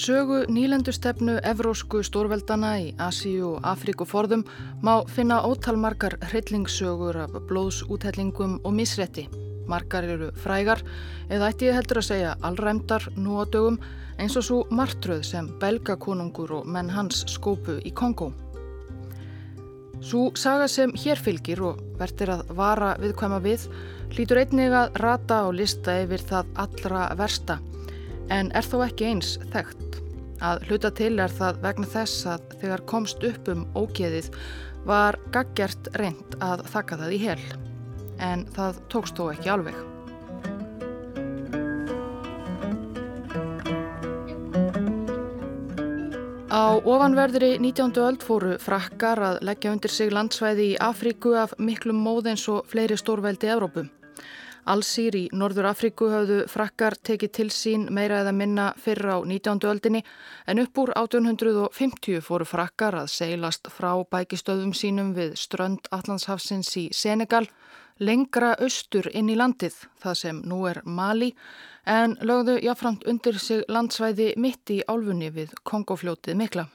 sögu 0.00 0.46
nýlendustefnu 0.48 1.34
evrósku 1.44 2.00
stórveldana 2.06 2.70
í 2.80 2.86
Asíu 3.04 3.50
og 3.56 3.66
Afríku 3.68 4.06
forðum 4.08 4.46
má 4.80 5.02
finna 5.12 5.42
ótalmarkar 5.44 6.16
hryllingssögur 6.30 7.18
af 7.26 7.34
blóðsúthellingum 7.50 8.54
og 8.64 8.72
misrætti. 8.78 9.26
Markar 9.68 10.08
eru 10.08 10.30
frægar 10.40 10.80
eða 11.28 11.50
ætti 11.52 11.68
ég 11.68 11.76
heldur 11.76 12.00
að 12.00 12.08
segja 12.08 12.32
allræmdar 12.40 13.10
nú 13.16 13.36
á 13.36 13.44
dögum 13.44 13.76
eins 14.16 14.38
og 14.40 14.46
svo 14.46 14.60
martröð 14.72 15.20
sem 15.32 15.50
belgakonungur 15.60 16.54
og 16.60 16.66
menn 16.66 16.88
hans 16.96 17.26
skópu 17.28 17.76
í 17.84 17.92
Kongo. 17.92 18.32
Svo 20.00 20.30
saga 20.32 20.68
sem 20.68 20.96
hér 20.96 21.20
fylgir 21.20 21.60
og 21.60 21.82
verður 22.00 22.38
að 22.38 22.54
vara 22.56 22.94
viðkvæma 23.02 23.42
við 23.44 23.68
hlýtur 24.14 24.46
einnig 24.46 24.72
að 24.72 24.96
rata 25.04 25.44
og 25.50 25.58
lista 25.60 26.00
yfir 26.06 26.24
það 26.24 26.56
allra 26.64 27.10
versta 27.20 27.60
en 28.30 28.50
er 28.56 28.66
þó 28.66 28.80
ekki 28.86 29.12
eins 29.12 29.36
þekkt. 29.52 29.89
Að 30.40 30.62
hluta 30.70 30.88
til 30.96 31.18
er 31.20 31.32
það 31.36 31.58
vegna 31.60 31.88
þess 31.92 32.26
að 32.32 32.44
þegar 32.62 32.82
komst 32.88 33.24
upp 33.28 33.48
um 33.52 33.66
ógeðið 33.76 34.30
var 34.88 35.18
gaggjert 35.34 35.90
reynd 36.00 36.38
að 36.40 36.64
þakka 36.72 37.00
það 37.02 37.12
í 37.12 37.20
hel. 37.26 37.40
En 38.24 38.46
það 38.56 38.80
tókst 38.92 39.20
þó 39.20 39.26
ekki 39.34 39.52
alveg. 39.52 39.76
Á 46.50 46.82
ofanverðri 46.82 47.52
19. 47.60 47.92
öld 48.00 48.24
fóru 48.24 48.56
frakkar 48.58 49.20
að 49.22 49.40
leggja 49.46 49.76
undir 49.76 49.92
sig 49.92 50.10
landsvæði 50.10 50.72
í 50.72 50.80
Afríku 50.82 51.36
af 51.38 51.52
miklum 51.60 52.00
móð 52.00 52.32
eins 52.32 52.48
og 52.50 52.64
fleiri 52.72 52.96
stórveldi 52.98 53.52
Evrópum. 53.52 53.92
Allsýr 54.70 55.16
í 55.18 55.22
Norður 55.34 55.66
Afríku 55.72 56.06
hafðu 56.12 56.44
frakkar 56.46 56.94
tekið 57.02 57.30
til 57.34 57.46
sín 57.50 57.88
meira 57.90 58.20
eða 58.22 58.34
minna 58.36 58.68
fyrra 58.78 59.16
á 59.18 59.26
19. 59.26 59.64
öldinni 59.66 60.04
en 60.46 60.62
upp 60.62 60.78
úr 60.78 60.92
1850 60.94 62.22
fóru 62.22 62.46
frakkar 62.46 63.00
að 63.00 63.10
seilast 63.10 63.66
frá 63.74 63.90
bækistöðum 64.14 64.70
sínum 64.76 65.10
við 65.16 65.34
strönd 65.42 65.90
Allandshafsins 65.90 66.70
í 66.78 66.86
Senegal 66.94 67.48
lengra 67.98 68.54
austur 68.62 69.10
inn 69.10 69.32
í 69.32 69.36
landið, 69.36 69.74
það 69.98 70.18
sem 70.22 70.42
nú 70.46 70.62
er 70.70 70.84
Mali, 70.86 71.34
en 71.84 72.14
lögðu 72.22 72.60
jáframt 72.62 73.08
undir 73.10 73.42
sig 73.42 73.66
landsvæði 73.68 74.36
mitt 74.38 74.70
í 74.70 74.84
álfunni 74.86 75.34
við 75.34 75.56
Kongofljótið 75.66 76.38
mikla. 76.44 76.70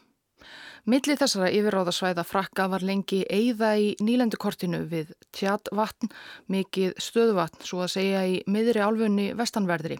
Millir 0.85 1.17
þessara 1.17 1.47
yfirráðasvæða 1.49 2.23
frakka 2.29 2.67
var 2.69 2.83
lengi 2.85 3.23
eigða 3.33 3.71
í 3.81 3.87
nýlendukortinu 4.05 4.83
við 4.91 5.15
tjatvatn, 5.33 6.11
mikið 6.53 6.91
stöðvatn, 7.01 7.63
svo 7.65 7.79
að 7.81 7.93
segja 7.95 8.19
í 8.29 8.35
miðri 8.45 8.83
álfunni 8.85 9.31
vestanverðri. 9.33 9.97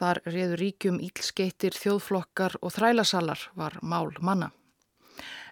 Þar 0.00 0.18
reyður 0.26 0.62
ríkjum 0.64 0.96
ílskeitir, 1.06 1.78
þjóðflokkar 1.78 2.56
og 2.58 2.74
þrælasalar 2.74 3.44
var 3.54 3.78
mál 3.86 4.10
manna. 4.18 4.50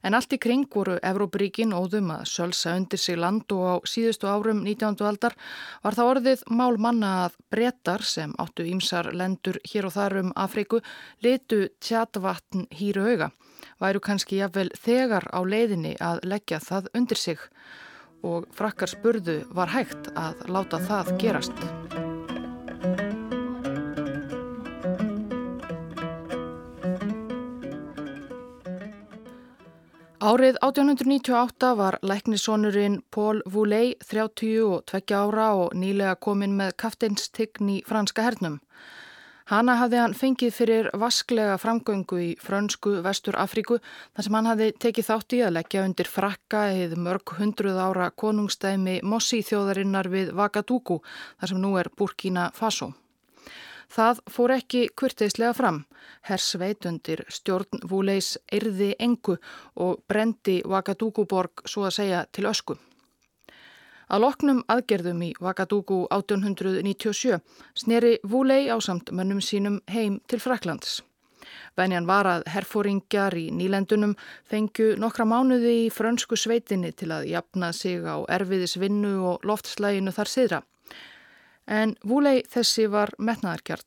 En 0.03 0.19
allt 0.19 0.35
í 0.35 0.41
kring 0.43 0.67
voru 0.75 0.97
Evrópuríkin 1.07 1.77
óðum 1.79 2.11
að 2.17 2.27
sölsa 2.33 2.75
undir 2.75 2.99
sig 2.99 3.19
land 3.19 3.47
og 3.55 3.63
á 3.63 3.75
síðustu 3.87 4.27
árum 4.27 4.65
19. 4.67 4.99
aldar 5.07 5.39
var 5.85 5.95
það 5.95 6.11
orðið 6.17 6.43
mál 6.51 6.81
manna 6.83 7.13
að 7.29 7.39
brettar 7.55 8.03
sem 8.03 8.35
áttu 8.43 8.67
ímsar 8.67 9.13
lendur 9.15 9.63
hér 9.71 9.87
og 9.87 9.95
þar 9.95 10.19
um 10.25 10.35
Afriku 10.35 10.83
litu 11.23 11.69
tjatvatn 11.79 12.67
hýru 12.75 13.07
auga 13.07 13.31
væru 13.81 14.01
kannski 14.01 14.41
jafnvel 14.41 14.71
þegar 14.79 15.29
á 15.31 15.41
leiðinni 15.43 15.97
að 16.01 16.25
leggja 16.25 16.61
það 16.63 16.91
undir 16.95 17.21
sig 17.21 17.39
og 18.27 18.49
frakkar 18.55 18.91
spurðu 18.91 19.41
var 19.55 19.71
hægt 19.75 20.11
að 20.19 20.47
láta 20.51 20.83
það 20.83 21.15
gerast. 21.23 21.67
Árið 30.19 30.57
1898 30.61 31.69
var 31.79 31.97
læknisónurinn 32.03 32.99
Paul 33.11 33.39
Vouley 33.47 33.95
30 34.03 34.65
og 34.67 34.83
20 34.91 35.15
ára 35.15 35.47
og 35.55 35.77
nýlega 35.79 36.17
kominn 36.21 36.57
með 36.59 36.75
kafteinstign 36.83 37.71
í 37.71 37.77
franska 37.87 38.27
hernum. 38.27 38.59
Hanna 39.49 39.79
hafði 39.81 39.97
hann 39.97 40.13
fengið 40.13 40.51
fyrir 40.53 40.87
vasklega 41.01 41.55
framgöngu 41.57 42.19
í 42.21 42.29
frönsku 42.45 42.99
vestur 43.01 43.39
Afríku 43.41 43.79
þar 43.81 44.27
sem 44.27 44.35
hann 44.37 44.49
hafði 44.51 44.67
tekið 44.85 45.07
þátt 45.07 45.35
í 45.39 45.39
að 45.47 45.55
leggja 45.57 45.85
undir 45.89 46.11
frakka 46.13 46.65
eða 46.77 46.99
mörg 47.07 47.33
hundruð 47.39 47.79
ára 47.81 48.11
konungstæmi 48.13 48.99
Mossi 49.09 49.41
þjóðarinnar 49.49 50.11
við 50.13 50.35
Vagadugu 50.37 50.99
þar 51.41 51.53
sem 51.53 51.63
nú 51.63 51.71
er 51.81 51.89
Burkina 51.97 52.51
Faso. 52.59 52.91
Það 53.89 54.21
fór 54.29 54.53
ekki 54.59 54.83
kurteislega 54.93 55.55
fram. 55.57 55.79
Hersveit 56.29 56.85
undir 56.91 57.25
stjórn 57.33 57.89
Vúleis 57.89 58.35
erði 58.53 58.91
engu 59.01 59.39
og 59.81 60.05
brendi 60.05 60.59
Vagadugu 60.61 61.25
borg 61.25 61.65
svo 61.65 61.89
að 61.89 61.97
segja 62.03 62.27
til 62.29 62.51
ösku. 62.53 62.77
Að 64.09 64.23
loknum 64.25 64.63
aðgerðum 64.73 65.21
í 65.27 65.35
Vagadugu 65.37 66.07
1897 66.15 67.43
sneri 67.77 68.15
Vúlei 68.25 68.71
á 68.73 68.77
samt 68.81 69.13
mönnum 69.13 69.43
sínum 69.45 69.83
heim 69.93 70.23
til 70.33 70.41
Fraklands. 70.41 71.03
Venjan 71.77 72.09
var 72.09 72.27
að 72.27 72.47
herfóringjar 72.49 73.37
í 73.37 73.45
nýlendunum 73.55 74.17
fengju 74.49 74.97
nokkra 75.01 75.27
mánuði 75.29 75.75
í 75.85 75.93
frönsku 75.93 76.41
sveitinni 76.41 76.95
til 76.97 77.13
að 77.13 77.29
jafna 77.35 77.71
sig 77.77 78.01
á 78.01 78.17
erfiðisvinnu 78.25 79.13
og 79.29 79.45
loftslæginu 79.45 80.17
þar 80.17 80.33
siðra. 80.33 80.63
En 81.69 81.95
Vúlei 82.01 82.43
þessi 82.49 82.89
var 82.89 83.13
metnaðarkjarn. 83.19 83.87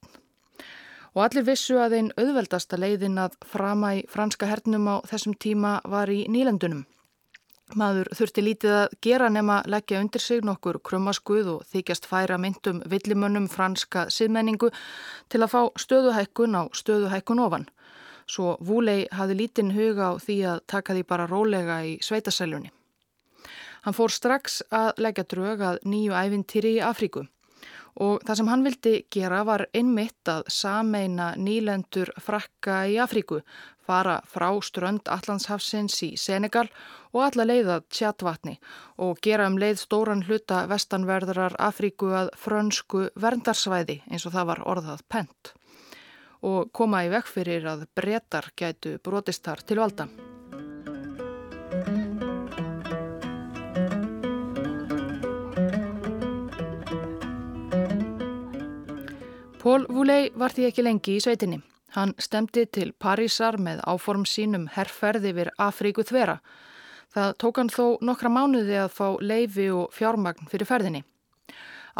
Og 1.18 1.26
allir 1.26 1.50
vissu 1.50 1.82
að 1.82 1.98
einn 1.98 2.14
auðveldasta 2.16 2.78
leiðin 2.78 3.18
að 3.20 3.36
frama 3.44 3.96
í 3.98 4.06
franska 4.08 4.48
hernum 4.48 4.86
á 4.88 4.96
þessum 5.10 5.34
tíma 5.34 5.80
var 5.84 6.14
í 6.14 6.24
nýlendunum. 6.30 6.86
Maður 7.78 8.10
þurfti 8.12 8.44
lítið 8.44 8.74
að 8.76 8.94
gera 9.06 9.28
nema 9.32 9.62
leggja 9.70 10.02
undir 10.04 10.20
sig 10.20 10.42
nokkur 10.44 10.82
krummaskuð 10.84 11.50
og 11.54 11.62
þykjast 11.72 12.08
færa 12.10 12.36
myndum 12.42 12.82
villimönnum 12.92 13.48
franska 13.52 14.10
siðmenningu 14.12 14.72
til 15.32 15.40
að 15.40 15.54
fá 15.54 15.62
stöðuhækkun 15.80 16.58
á 16.60 16.64
stöðuhækkun 16.76 17.44
ofan. 17.46 17.68
Svo 18.28 18.58
Vúlei 18.60 19.08
hafi 19.12 19.38
lítinn 19.40 19.72
huga 19.76 20.12
á 20.12 20.20
því 20.20 20.38
að 20.52 20.64
taka 20.68 20.98
því 20.98 21.08
bara 21.08 21.30
rólega 21.32 21.80
í 21.88 21.98
sveitasælunni. 22.04 22.74
Hann 23.86 23.96
fór 23.96 24.12
strax 24.12 24.62
að 24.70 24.92
leggja 25.02 25.30
drög 25.32 25.64
að 25.64 25.80
nýju 25.88 26.18
ævintýri 26.18 26.76
í 26.76 26.84
Afríku 26.84 27.24
og 28.00 28.22
það 28.24 28.38
sem 28.40 28.52
hann 28.52 28.64
vildi 28.64 28.94
gera 29.12 29.42
var 29.48 29.66
einmitt 29.76 30.30
að 30.32 30.46
sameina 30.48 31.34
nýlendur 31.36 32.14
frakka 32.24 32.86
í 32.88 32.96
Afríku, 33.04 33.42
fara 33.92 34.18
frá 34.32 34.50
strönd 34.64 35.10
Allandshafsins 35.12 35.98
í 36.08 36.12
Senegal 36.20 36.68
og 37.12 37.26
alla 37.28 37.48
leiðað 37.50 37.88
tjatvatni 37.92 38.58
og 39.04 39.20
gera 39.26 39.50
um 39.52 39.58
leið 39.60 39.82
stóran 39.84 40.24
hluta 40.28 40.64
vestanverðarar 40.72 41.58
Afríku 41.60 42.14
að 42.16 42.32
frönsku 42.40 43.10
verndarsvæði 43.20 44.02
eins 44.08 44.28
og 44.28 44.38
það 44.38 44.52
var 44.54 44.64
orðað 44.74 45.08
pent 45.12 45.56
og 46.42 46.72
koma 46.74 47.04
í 47.06 47.12
vekk 47.12 47.28
fyrir 47.30 47.68
að 47.70 47.88
brettar 47.98 48.48
gætu 48.58 48.96
brotistar 49.04 49.62
til 49.62 49.82
valda. 49.82 50.08
Pól 59.62 59.86
Vúlei 59.94 60.32
var 60.34 60.56
því 60.56 60.72
ekki 60.72 60.88
lengi 60.88 61.20
í 61.20 61.22
sveitinni. 61.22 61.62
Hann 61.92 62.14
stemdi 62.18 62.66
til 62.72 62.94
Parísar 62.96 63.58
með 63.60 63.82
áform 63.84 64.24
sínum 64.24 64.70
herrferði 64.72 65.34
við 65.36 65.50
Afríku 65.60 66.06
þvera. 66.08 66.38
Það 67.12 67.34
tók 67.44 67.58
hann 67.60 67.72
þó 67.72 67.86
nokkra 68.08 68.32
mánuði 68.32 68.78
að 68.80 68.94
fá 68.96 69.08
leifi 69.20 69.68
og 69.76 69.92
fjármagn 69.92 70.48
fyrir 70.48 70.70
ferðinni. 70.70 71.04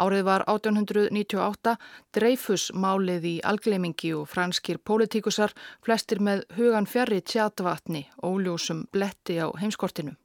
Árið 0.00 0.24
var 0.24 0.46
1898 0.48 1.74
dreifus 2.16 2.70
málið 2.72 3.28
í 3.28 3.34
algleimingi 3.44 4.14
og 4.16 4.30
franskir 4.32 4.80
pólitíkusar 4.80 5.52
flestir 5.84 6.24
með 6.24 6.46
hugan 6.56 6.88
fjari 6.88 7.20
tjatvatni, 7.20 8.06
óljósum 8.24 8.86
bletti 8.92 9.36
á 9.44 9.52
heimskortinu. 9.60 10.16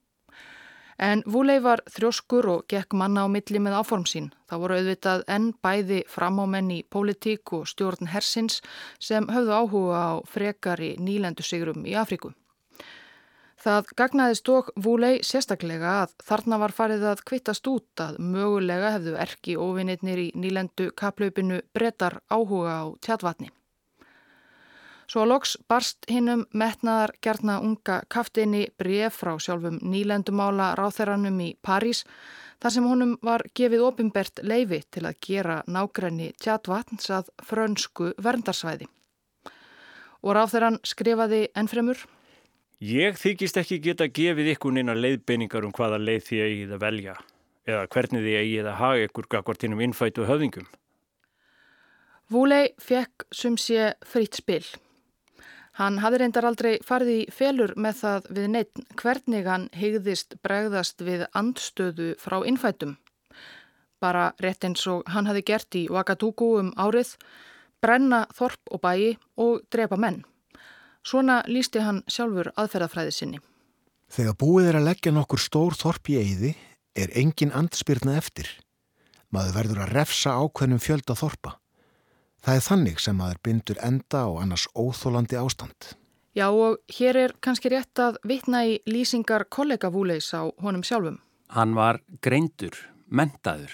En 0.97 1.21
Vúlei 1.29 1.59
var 1.61 1.83
þrjóskur 1.93 2.47
og 2.49 2.63
gekk 2.73 2.95
manna 2.97 3.25
á 3.25 3.27
milli 3.29 3.59
með 3.61 3.75
áform 3.81 4.05
sín. 4.09 4.31
Það 4.49 4.61
voru 4.63 4.77
auðvitað 4.79 5.23
enn 5.29 5.51
bæði 5.61 5.99
framámenn 6.09 6.71
í 6.73 6.79
pólitík 6.89 7.53
og 7.53 7.67
stjórn 7.69 8.09
hersins 8.09 8.63
sem 8.97 9.29
höfðu 9.29 9.53
áhuga 9.53 10.01
á 10.01 10.13
frekari 10.25 10.95
nýlendu 10.97 11.45
sigrum 11.45 11.85
í 11.85 11.93
Afriku. 11.93 12.33
Það 13.61 13.93
gagnaðist 13.99 14.49
og 14.53 14.71
Vúlei 14.77 15.21
sérstaklega 15.25 15.93
að 16.03 16.17
þarna 16.25 16.59
var 16.61 16.73
farið 16.73 17.05
að 17.11 17.23
kvittast 17.29 17.69
út 17.69 18.01
að 18.01 18.17
mögulega 18.21 18.93
hefðu 18.95 19.15
erki 19.21 19.57
ofinnitnir 19.57 20.21
í 20.21 20.27
nýlendu 20.33 20.91
kaplaupinu 20.97 21.61
brettar 21.73 22.21
áhuga 22.29 22.73
á 22.81 22.85
tjatvatni. 23.01 23.49
Svo 25.07 25.23
loks 25.23 25.55
barst 25.71 26.03
hinnum 26.11 26.43
metnaðar 26.51 27.13
gerna 27.23 27.61
unga 27.63 28.01
kaftinni 28.11 28.65
bref 28.77 29.21
frá 29.21 29.37
sjálfum 29.39 29.79
nýlendumála 29.79 30.73
ráþeranum 30.75 31.39
í 31.45 31.53
París 31.63 32.03
þar 32.59 32.73
sem 32.75 32.89
honum 32.89 33.13
var 33.23 33.45
gefið 33.55 33.85
opimbert 33.87 34.41
leifi 34.43 34.81
til 34.91 35.05
að 35.07 35.19
gera 35.23 35.61
nágrenni 35.67 36.33
tjatvatns 36.43 37.09
að 37.09 37.31
frönsku 37.47 38.11
verndarsvæði. 38.19 38.87
og 40.23 40.33
ráþeran 40.35 40.79
skrifaði 40.83 41.47
ennfremur. 41.55 41.99
Ég 42.83 43.15
þykist 43.17 43.57
ekki 43.61 43.79
geta 43.81 44.07
gefið 44.09 44.51
ykkur 44.55 44.73
neina 44.75 44.95
leiðbeiningar 44.97 45.65
um 45.65 45.71
hvaða 45.71 45.99
leið 46.01 46.25
því 46.27 46.41
að 46.65 46.81
velja 46.81 47.15
eða 47.67 47.85
hvernig 47.93 48.25
því 48.25 48.35
að 48.63 48.73
haga 48.81 49.07
ykkur 49.07 49.29
gagvartinum 49.29 49.81
innfætu 49.85 50.27
höfðingum. 50.27 50.67
Vúlei 52.31 52.73
fekk 52.81 53.27
sum 53.31 53.55
sé 53.57 53.93
fritt 54.03 54.35
spil. 54.35 54.65
Hann 55.77 55.99
hafði 56.01 56.23
reyndar 56.23 56.45
aldrei 56.49 56.71
farið 56.81 57.09
í 57.13 57.23
felur 57.29 57.75
með 57.77 57.99
það 57.99 58.29
við 58.33 58.47
neitt 58.53 58.79
hvernig 58.97 59.45
hann 59.45 59.67
hegðist 59.77 60.39
bregðast 60.41 61.03
við 61.05 61.27
andstöðu 61.37 62.15
frá 62.17 62.39
innfætum. 62.49 62.95
Bara 64.01 64.31
rétt 64.41 64.65
eins 64.65 64.87
og 64.89 65.05
hann 65.13 65.29
hafði 65.29 65.43
gert 65.45 65.77
í 65.77 65.83
Ouagadougou 65.91 66.57
um 66.63 66.71
árið, 66.81 67.13
brenna 67.81 68.23
þorp 68.33 68.73
og 68.73 68.81
bæi 68.81 69.17
og 69.37 69.61
drepa 69.69 69.99
menn. 70.01 70.23
Svona 71.05 71.43
lísti 71.45 71.85
hann 71.85 72.01
sjálfur 72.09 72.49
aðferðafræði 72.57 73.13
sinni. 73.13 73.43
Þegar 74.09 74.37
búið 74.41 74.71
er 74.71 74.79
að 74.79 74.89
leggja 74.89 75.13
nokkur 75.13 75.41
stór 75.45 75.77
þorp 75.77 76.09
í 76.09 76.17
eiði 76.17 76.55
er 76.97 77.13
engin 77.21 77.53
andspyrna 77.53 78.17
eftir. 78.17 78.49
Maður 79.29 79.57
verður 79.59 79.85
að 79.85 79.93
refsa 79.93 80.33
ákveðnum 80.41 80.81
fjölda 80.81 81.13
þorpa. 81.19 81.57
Það 82.43 82.55
er 82.55 82.65
þannig 82.67 82.99
sem 83.03 83.17
maður 83.17 83.39
bindur 83.43 83.79
enda 83.83 84.25
og 84.29 84.41
annars 84.43 84.67
óþólandi 84.77 85.39
ástand. 85.39 85.93
Já 86.37 86.51
og 86.53 86.77
hér 86.93 87.17
er 87.17 87.33
kannski 87.41 87.71
rétt 87.73 87.97
að 87.97 88.19
vitna 88.27 88.61
í 88.69 88.77
lýsingar 88.85 89.47
kollega 89.49 89.89
Vúleis 89.89 90.29
á 90.37 90.45
honum 90.61 90.85
sjálfum. 90.85 91.17
Hann 91.49 91.73
var 91.73 92.01
greindur, 92.21 92.75
mentaður, 93.09 93.73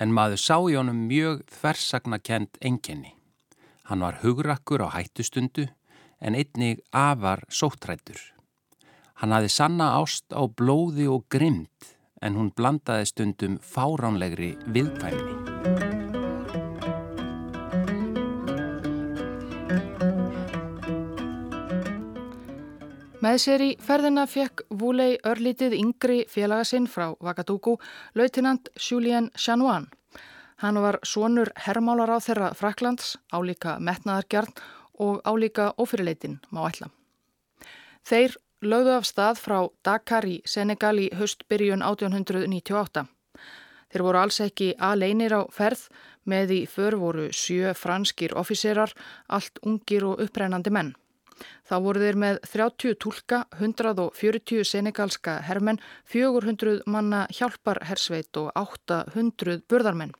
en 0.00 0.10
maður 0.10 0.40
sá 0.42 0.56
í 0.58 0.74
honum 0.74 1.04
mjög 1.06 1.44
þversagnakent 1.54 2.58
enginni. 2.60 3.14
Hann 3.86 4.02
var 4.02 4.18
hugrakkur 4.24 4.82
á 4.82 4.88
hættustundu 4.96 5.68
en 6.20 6.34
einnig 6.34 6.82
afar 6.90 7.44
sóttrættur. 7.48 8.18
Hann 9.20 9.30
hafi 9.30 9.52
sanna 9.52 9.92
ást 10.00 10.32
á 10.34 10.42
blóði 10.48 11.06
og 11.06 11.28
grimd 11.30 11.92
en 12.24 12.40
hún 12.40 12.50
blandaði 12.56 13.12
stundum 13.12 13.58
fáránlegri 13.62 14.56
viðkvæmni. 14.66 15.53
Með 23.24 23.38
sér 23.40 23.62
í 23.64 23.70
ferðina 23.80 24.26
fekk 24.28 24.66
Vúlei 24.76 25.14
örlítið 25.24 25.72
yngri 25.78 26.16
félagasinn 26.28 26.84
frá 26.90 27.14
Vagadugu, 27.24 27.78
lautinant 28.12 28.66
Julien 28.76 29.30
Chanoine. 29.32 29.86
Hann 30.60 30.76
var 30.84 30.98
sonur 31.08 31.48
herrmálar 31.64 32.10
á 32.12 32.18
þeirra 32.20 32.50
Fraklands, 32.58 33.14
álíka 33.32 33.78
metnaðargjarn 33.80 34.52
og 35.00 35.22
álíka 35.24 35.70
ofyrirleitin 35.80 36.34
má 36.52 36.66
ætla. 36.66 36.90
Þeir 38.04 38.36
lögðu 38.60 38.92
af 38.98 39.08
stað 39.08 39.40
frá 39.40 39.56
Dakar 39.88 40.28
í 40.28 40.42
Senegal 40.44 40.98
í 41.00 41.06
höstbyrjun 41.16 41.80
1898. 41.86 43.06
Þeir 43.88 44.04
voru 44.04 44.20
alls 44.20 44.42
ekki 44.44 44.74
aleinir 44.76 45.32
á 45.32 45.42
ferð 45.48 45.86
með 46.28 46.52
í 46.58 46.60
för 46.68 46.98
voru 47.00 47.30
sjö 47.32 47.72
franskir 47.72 48.36
offiserar, 48.36 48.92
allt 49.32 49.62
ungir 49.64 50.04
og 50.04 50.20
upprennandi 50.20 50.74
menn. 50.74 50.92
Þá 51.68 51.76
voru 51.86 52.02
þeir 52.02 52.18
með 52.20 52.40
30 52.50 52.98
tólka, 53.02 53.44
140 53.60 54.66
senegalska 54.68 55.38
hermenn, 55.48 55.80
400 56.10 56.82
manna 56.86 57.24
hjálparhersveit 57.32 58.42
og 58.42 58.52
800 58.58 59.64
burðarmenn. 59.68 60.14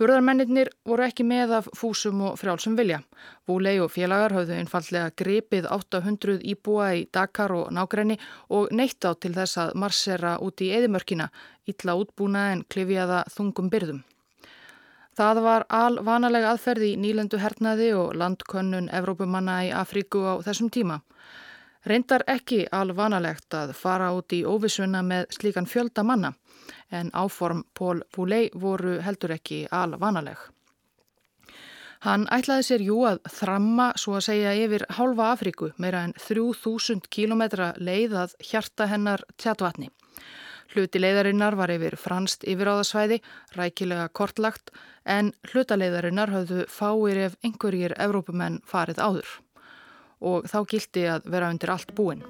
Burðarmennir 0.00 0.70
voru 0.88 1.04
ekki 1.04 1.22
með 1.22 1.52
af 1.58 1.66
fúsum 1.76 2.22
og 2.26 2.38
frjálsum 2.40 2.74
vilja. 2.78 3.02
Búlei 3.46 3.76
og 3.78 3.92
félagar 3.92 4.32
hafðu 4.34 4.56
einfallega 4.56 5.12
grepið 5.20 5.68
800 5.68 6.40
íbúa 6.54 6.88
í 6.96 7.04
Dakar 7.12 7.52
og 7.54 7.68
nágræni 7.76 8.16
og 8.48 8.72
neitt 8.72 9.04
á 9.04 9.12
til 9.14 9.34
þess 9.36 9.60
að 9.62 9.76
marsera 9.84 10.38
út 10.42 10.64
í 10.64 10.72
eðimörkina, 10.74 11.28
illa 11.68 11.98
útbúna 12.00 12.48
en 12.54 12.64
klifjaða 12.72 13.22
þungum 13.36 13.68
byrðum. 13.70 14.02
Það 15.12 15.42
var 15.44 15.66
alvanalega 15.68 16.54
aðferði 16.54 16.94
í 16.94 17.00
nýlendu 17.00 17.36
hernaði 17.42 17.90
og 18.00 18.14
landkönnun 18.16 18.88
Evrópumanna 18.96 19.58
í 19.66 19.72
Afríku 19.76 20.22
á 20.24 20.40
þessum 20.40 20.70
tíma. 20.72 21.02
Reyndar 21.84 22.22
ekki 22.30 22.62
alvanalegt 22.72 23.52
að 23.58 23.74
fara 23.76 24.12
út 24.16 24.32
í 24.32 24.44
óvisuna 24.46 25.02
með 25.04 25.26
slíkan 25.36 25.68
fjölda 25.68 26.04
manna 26.06 26.32
en 26.90 27.10
áform 27.12 27.64
Pól 27.74 28.00
Búlei 28.14 28.48
voru 28.54 29.00
heldur 29.04 29.34
ekki 29.36 29.66
alvanaleg. 29.68 30.38
Hann 32.02 32.24
ætlaði 32.34 32.64
sér 32.66 32.82
jú 32.86 33.02
að 33.06 33.20
þramma 33.30 33.92
svo 34.00 34.16
að 34.18 34.24
segja 34.30 34.54
yfir 34.58 34.86
hálfa 34.96 35.28
Afríku 35.34 35.68
meira 35.82 36.06
en 36.06 36.14
3000 36.18 37.04
kilometra 37.12 37.74
leið 37.78 38.16
að 38.24 38.38
hjarta 38.48 38.88
hennar 38.90 39.22
tjatvatni. 39.36 39.92
Hluti 40.72 41.00
leiðarinnar 41.02 41.52
var 41.58 41.68
yfir 41.74 41.98
franst 42.00 42.46
yfiráðasvæði, 42.48 43.18
rækilega 43.58 44.06
kortlagt, 44.16 44.70
en 45.04 45.34
hlutaleiðarinnar 45.50 46.32
höfðu 46.32 46.62
fáir 46.72 47.26
ef 47.26 47.34
einhverjir 47.44 47.92
Evrópumenn 48.00 48.62
farið 48.64 49.02
áður. 49.04 49.32
Og 50.24 50.46
þá 50.48 50.58
gildi 50.70 51.02
að 51.12 51.26
vera 51.34 51.50
undir 51.52 51.74
allt 51.74 51.92
búin. 51.98 52.22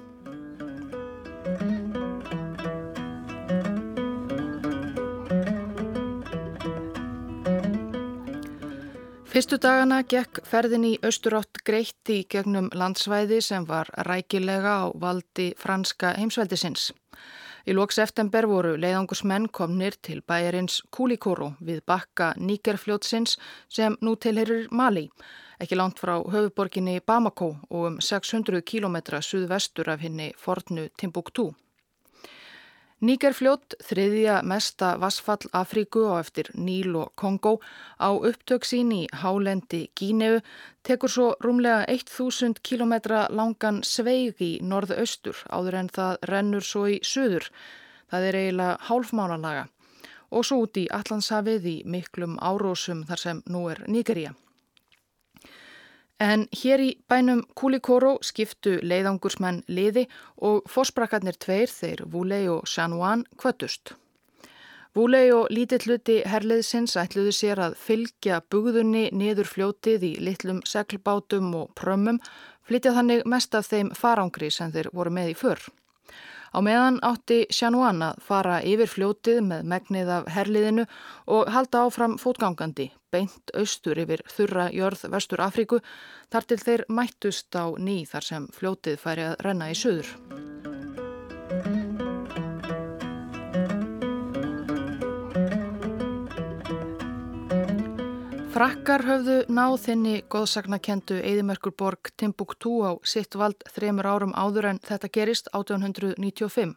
Fyrstu 9.33 9.57
dagana 9.57 10.01
gekk 10.05 10.43
ferðin 10.45 10.83
í 10.85 10.91
austurátt 11.01 11.63
greitt 11.65 12.11
í 12.11 12.19
gegnum 12.29 12.67
landsvæði 12.75 13.39
sem 13.41 13.63
var 13.65 13.87
rækilega 14.05 14.75
á 14.83 14.85
valdi 14.93 15.47
franska 15.57 16.11
heimsveldisins. 16.19 16.91
Í 17.63 17.71
lóks 17.71 17.95
eftember 18.03 18.43
voru 18.51 18.73
leiðangursmenn 18.75 19.45
komnir 19.55 19.95
til 20.03 20.17
bæjarins 20.27 20.81
Kúlikóru 20.91 21.53
við 21.63 21.79
bakka 21.87 22.33
Níkerfljótsins 22.35 23.37
sem 23.71 23.95
nú 24.03 24.17
tilherir 24.19 24.67
Mali, 24.75 25.05
ekki 25.63 25.79
langt 25.79 26.01
frá 26.03 26.17
höfuborginni 26.19 26.99
Bamako 27.07 27.53
og 27.69 27.87
um 27.93 27.97
600 28.03 28.65
km 28.67 28.99
suðvestur 29.23 29.93
af 29.95 30.03
henni 30.03 30.33
fornu 30.35 30.89
Timbuktu. 30.99 31.53
Níkerfljót, 33.03 33.73
þriðja 33.83 34.37
mesta 34.47 34.93
vassfall 34.95 35.49
Afríku 35.59 36.05
og 36.07 36.21
eftir 36.21 36.47
Níl 36.55 36.93
og 36.95 37.09
Kongo 37.19 37.57
á 37.99 38.15
upptök 38.15 38.63
sín 38.63 38.93
í 38.95 39.01
hálendi 39.11 39.89
Gíneu 39.91 40.37
tekur 40.87 41.11
svo 41.11 41.25
rúmlega 41.43 41.81
1000 41.91 42.61
km 42.63 42.93
langan 43.35 43.81
sveig 43.83 44.39
í 44.39 44.53
norðaustur 44.63 45.41
áður 45.51 45.79
en 45.81 45.91
það 45.97 46.23
rennur 46.31 46.63
svo 46.63 46.85
í 46.93 47.01
söður. 47.03 47.49
Það 48.07 48.29
er 48.29 48.39
eiginlega 48.39 48.79
hálfmánalaga 48.87 49.67
og 50.31 50.47
svo 50.47 50.63
út 50.63 50.79
í 50.79 50.87
Allandshafið 50.87 51.67
í 51.73 51.77
miklum 51.83 52.39
árósum 52.39 53.03
þar 53.09 53.25
sem 53.25 53.43
nú 53.51 53.67
er 53.73 53.83
Nígeria. 53.83 54.31
En 56.23 56.45
hér 56.55 56.79
í 56.79 56.91
bænum 57.11 57.41
Kulikoro 57.59 58.13
skiptu 58.23 58.77
leiðangursmenn 58.79 59.57
liði 59.67 60.05
og 60.49 60.61
fórsprakarnir 60.71 61.35
tveir 61.35 61.67
þeir 61.67 62.05
Vúlei 62.13 62.45
og 62.47 62.69
Shanwan 62.69 63.25
kvötust. 63.35 63.91
Vúlei 64.95 65.33
og 65.35 65.49
lítill 65.51 65.83
hluti 65.83 66.21
herliðsins 66.29 66.95
ætluðu 67.01 67.33
sér 67.35 67.59
að 67.65 67.75
fylgja 67.81 68.39
bugðunni 68.53 69.07
niður 69.11 69.49
fljótið 69.51 70.05
í 70.05 70.13
litlum 70.23 70.61
seglbátum 70.69 71.49
og 71.59 71.73
prömmum, 71.75 72.21
flytja 72.63 72.93
þannig 72.95 73.25
mest 73.27 73.57
af 73.59 73.67
þeim 73.73 73.91
farangri 73.97 74.51
sem 74.53 74.71
þeir 74.71 74.93
voru 74.93 75.11
með 75.11 75.33
í 75.33 75.39
förr. 75.41 75.65
Á 76.53 76.61
meðan 76.61 76.99
átti 77.01 77.39
Sjanuan 77.49 78.03
að 78.05 78.19
fara 78.21 78.59
yfir 78.61 78.91
fljótið 78.91 79.39
með 79.47 79.65
megnið 79.73 80.11
af 80.19 80.29
herliðinu 80.35 80.85
og 81.33 81.49
halda 81.49 81.87
áfram 81.87 82.19
fótgangandi, 82.21 82.91
beint 83.09 83.53
austur 83.57 83.97
yfir 84.05 84.21
þurra 84.29 84.69
jörð 84.69 85.07
vestur 85.15 85.41
Afríku, 85.41 85.81
þar 86.29 86.49
til 86.49 86.61
þeir 86.61 86.87
mættust 86.93 87.57
á 87.57 87.73
ný 87.73 88.03
þar 88.05 88.29
sem 88.29 88.49
fljótið 88.53 89.01
færi 89.01 89.31
að 89.31 89.39
renna 89.47 89.73
í 89.73 89.77
söður. 89.77 90.52
Frakkar 98.63 99.01
höfðu 99.03 99.33
náð 99.51 99.73
þinni 99.83 100.11
góðsagnakendu 100.31 101.17
Eðimerkur 101.19 101.73
borg 101.75 102.13
Timbuktu 102.15 102.77
á 102.87 102.95
sitt 103.03 103.35
vald 103.35 103.59
þremur 103.67 104.07
árum 104.07 104.31
áður 104.39 104.69
en 104.69 104.79
þetta 104.79 105.09
gerist 105.17 105.49
1895. 105.51 106.71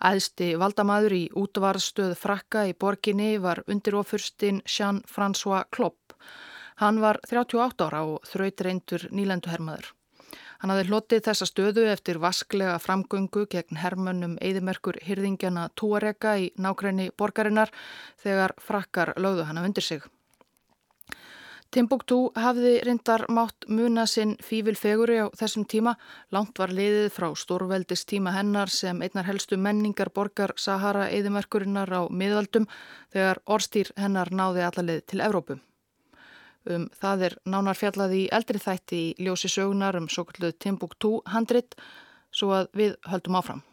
Æðsti 0.00 0.48
valdamaður 0.62 1.16
í 1.18 1.20
útvarðstöð 1.42 2.14
Frakka 2.22 2.62
í 2.70 2.72
borginni 2.72 3.34
var 3.36 3.60
undirofurstinn 3.68 4.62
Jean-François 4.64 5.68
Klopp. 5.68 6.16
Hann 6.80 7.02
var 7.04 7.20
38 7.28 7.84
ára 7.84 8.00
og 8.14 8.24
þraut 8.24 8.64
reyndur 8.64 9.04
nýlenduhermaður. 9.12 9.92
Hann 10.62 10.72
hafði 10.72 10.88
hlotið 10.88 11.24
þessa 11.28 11.52
stöðu 11.52 11.88
eftir 11.92 12.22
vasklega 12.24 12.80
framgöngu 12.80 13.44
gegn 13.52 13.84
hermönnum 13.84 14.40
Eðimerkur 14.40 15.02
hyrðingjana 15.04 15.68
Túarega 15.76 16.38
í 16.40 16.54
nákrenni 16.56 17.10
borgarinnar 17.12 17.76
þegar 18.24 18.56
Frakkar 18.56 19.18
lögðu 19.20 19.50
hann 19.52 19.60
að 19.60 19.74
undir 19.74 19.90
sig. 19.92 20.13
Timbuktu 21.74 22.28
hafði 22.38 22.76
reyndar 22.86 23.24
mátt 23.34 23.64
muna 23.66 24.04
sinn 24.06 24.36
fífil 24.46 24.76
feguri 24.78 25.16
á 25.18 25.26
þessum 25.34 25.64
tíma. 25.66 25.96
Langt 26.30 26.60
var 26.62 26.70
liðið 26.70 27.08
frá 27.10 27.26
stórveldist 27.34 28.06
tíma 28.12 28.30
hennar 28.36 28.70
sem 28.70 29.02
einnar 29.02 29.26
helstu 29.26 29.58
menningar 29.58 30.12
borgar 30.14 30.54
Sahara 30.54 31.08
eðimerkurinnar 31.10 31.90
á 31.90 32.06
miðaldum 32.14 32.68
þegar 33.10 33.42
orstýr 33.56 33.90
hennar 33.98 34.30
náði 34.30 34.62
allalið 34.68 35.02
til 35.10 35.24
Evrópu. 35.26 35.58
Um, 36.70 36.86
það 36.94 37.26
er 37.26 37.38
nánar 37.42 37.82
fjallað 37.82 38.18
í 38.20 38.24
eldri 38.38 38.62
þætti 38.62 39.00
í 39.08 39.26
ljósi 39.26 39.50
sögunar 39.50 39.98
um 39.98 40.06
svo 40.06 40.28
kalluð 40.30 40.54
Timbuktu 40.62 41.16
handrit 41.26 41.74
svo 42.30 42.54
að 42.54 42.70
við 42.70 42.94
höldum 43.10 43.42
áfram. 43.42 43.66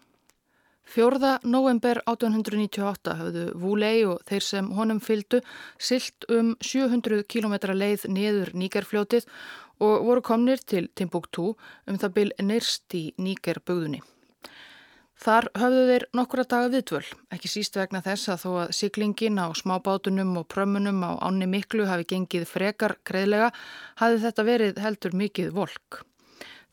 Fjórða 0.91 1.37
november 1.47 2.01
1898 2.03 3.13
hafðu 3.15 3.43
Vúlei 3.61 4.01
og 4.03 4.25
þeir 4.27 4.43
sem 4.43 4.65
honum 4.75 4.97
fyldu 4.99 5.39
silt 5.79 6.25
um 6.27 6.49
700 6.59 7.23
km 7.31 7.55
leið 7.71 8.09
niður 8.11 8.51
Níkerfljótið 8.59 9.29
og 9.79 10.03
voru 10.09 10.23
komnir 10.25 10.59
til 10.67 10.89
Timbuktu 10.91 11.53
um 11.53 12.01
það 12.01 12.15
byl 12.17 12.27
nyrst 12.43 12.97
í 12.97 13.05
Níkerbögðunni. 13.23 14.01
Þar 15.21 15.47
höfðu 15.61 15.81
þeir 15.93 16.07
nokkura 16.17 16.47
daga 16.49 16.69
viðtvöl, 16.75 17.03
ekki 17.31 17.55
síst 17.55 17.75
vegna 17.77 18.01
þess 18.03 18.33
að 18.33 18.43
þó 18.43 18.51
að 18.65 18.71
siglingin 18.75 19.39
á 19.39 19.47
smábátunum 19.53 20.35
og 20.41 20.47
prömmunum 20.51 21.03
á 21.07 21.11
ánni 21.23 21.47
miklu 21.47 21.85
hafi 21.87 22.09
gengið 22.09 22.49
frekar 22.49 22.97
greiðlega, 23.07 23.51
hafi 24.01 24.23
þetta 24.25 24.49
verið 24.49 24.81
heldur 24.81 25.21
mikið 25.23 25.53
volk. 25.55 26.01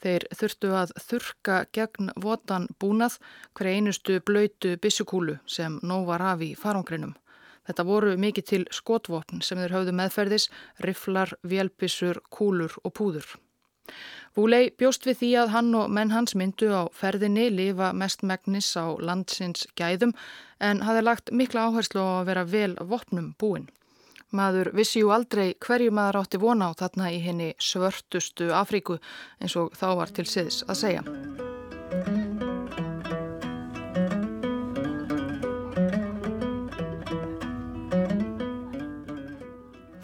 Þeir 0.03 0.27
þurftu 0.41 0.75
að 0.79 0.93
þurka 1.03 1.57
gegn 1.75 2.13
votan 2.23 2.69
búnað 2.79 3.19
hver 3.59 3.71
einustu 3.73 4.21
blöytu 4.21 4.77
bissukúlu 4.83 5.39
sem 5.47 5.81
nóg 5.83 6.07
var 6.13 6.23
af 6.23 6.45
í 6.45 6.53
farangrinum. 6.59 7.17
Þetta 7.67 7.85
voru 7.85 8.15
mikið 8.17 8.45
til 8.49 8.63
skotvopn 8.73 9.43
sem 9.45 9.59
þeir 9.61 9.75
höfðu 9.77 9.93
meðferðis, 9.99 10.47
riflar, 10.87 11.35
vélbissur, 11.43 12.23
kúlur 12.33 12.79
og 12.85 12.95
púður. 12.97 13.35
Vúlei 14.37 14.71
bjóst 14.81 15.07
við 15.09 15.19
því 15.21 15.29
að 15.43 15.53
hann 15.55 15.75
og 15.75 15.91
menn 15.97 16.13
hans 16.15 16.35
myndu 16.39 16.69
á 16.71 16.83
ferðinni 16.95 17.49
lifa 17.51 17.91
mest 17.97 18.23
megnis 18.23 18.71
á 18.77 18.87
landsins 19.01 19.67
gæðum 19.81 20.15
en 20.61 20.85
hafi 20.87 21.03
lagt 21.05 21.33
mikla 21.33 21.67
áherslu 21.69 22.05
á 22.05 22.11
að 22.21 22.29
vera 22.31 22.45
vel 22.53 22.75
vopnum 22.93 23.33
búin. 23.41 23.67
Maður 24.29 24.75
vissi 24.77 25.01
jú 25.01 25.13
aldrei 25.15 25.55
hverju 25.65 25.93
maður 25.95 26.21
átti 26.23 26.41
vona 26.43 26.69
á 26.69 26.73
þarna 26.77 27.13
í 27.17 27.21
henni 27.25 27.53
svörtustu 27.57 28.51
Afríku 28.53 28.99
eins 29.41 29.57
og 29.57 29.73
þá 29.73 29.89
var 30.03 30.13
til 30.13 30.29
siðs 30.29 30.65
að 30.69 30.81
segja. 30.83 31.03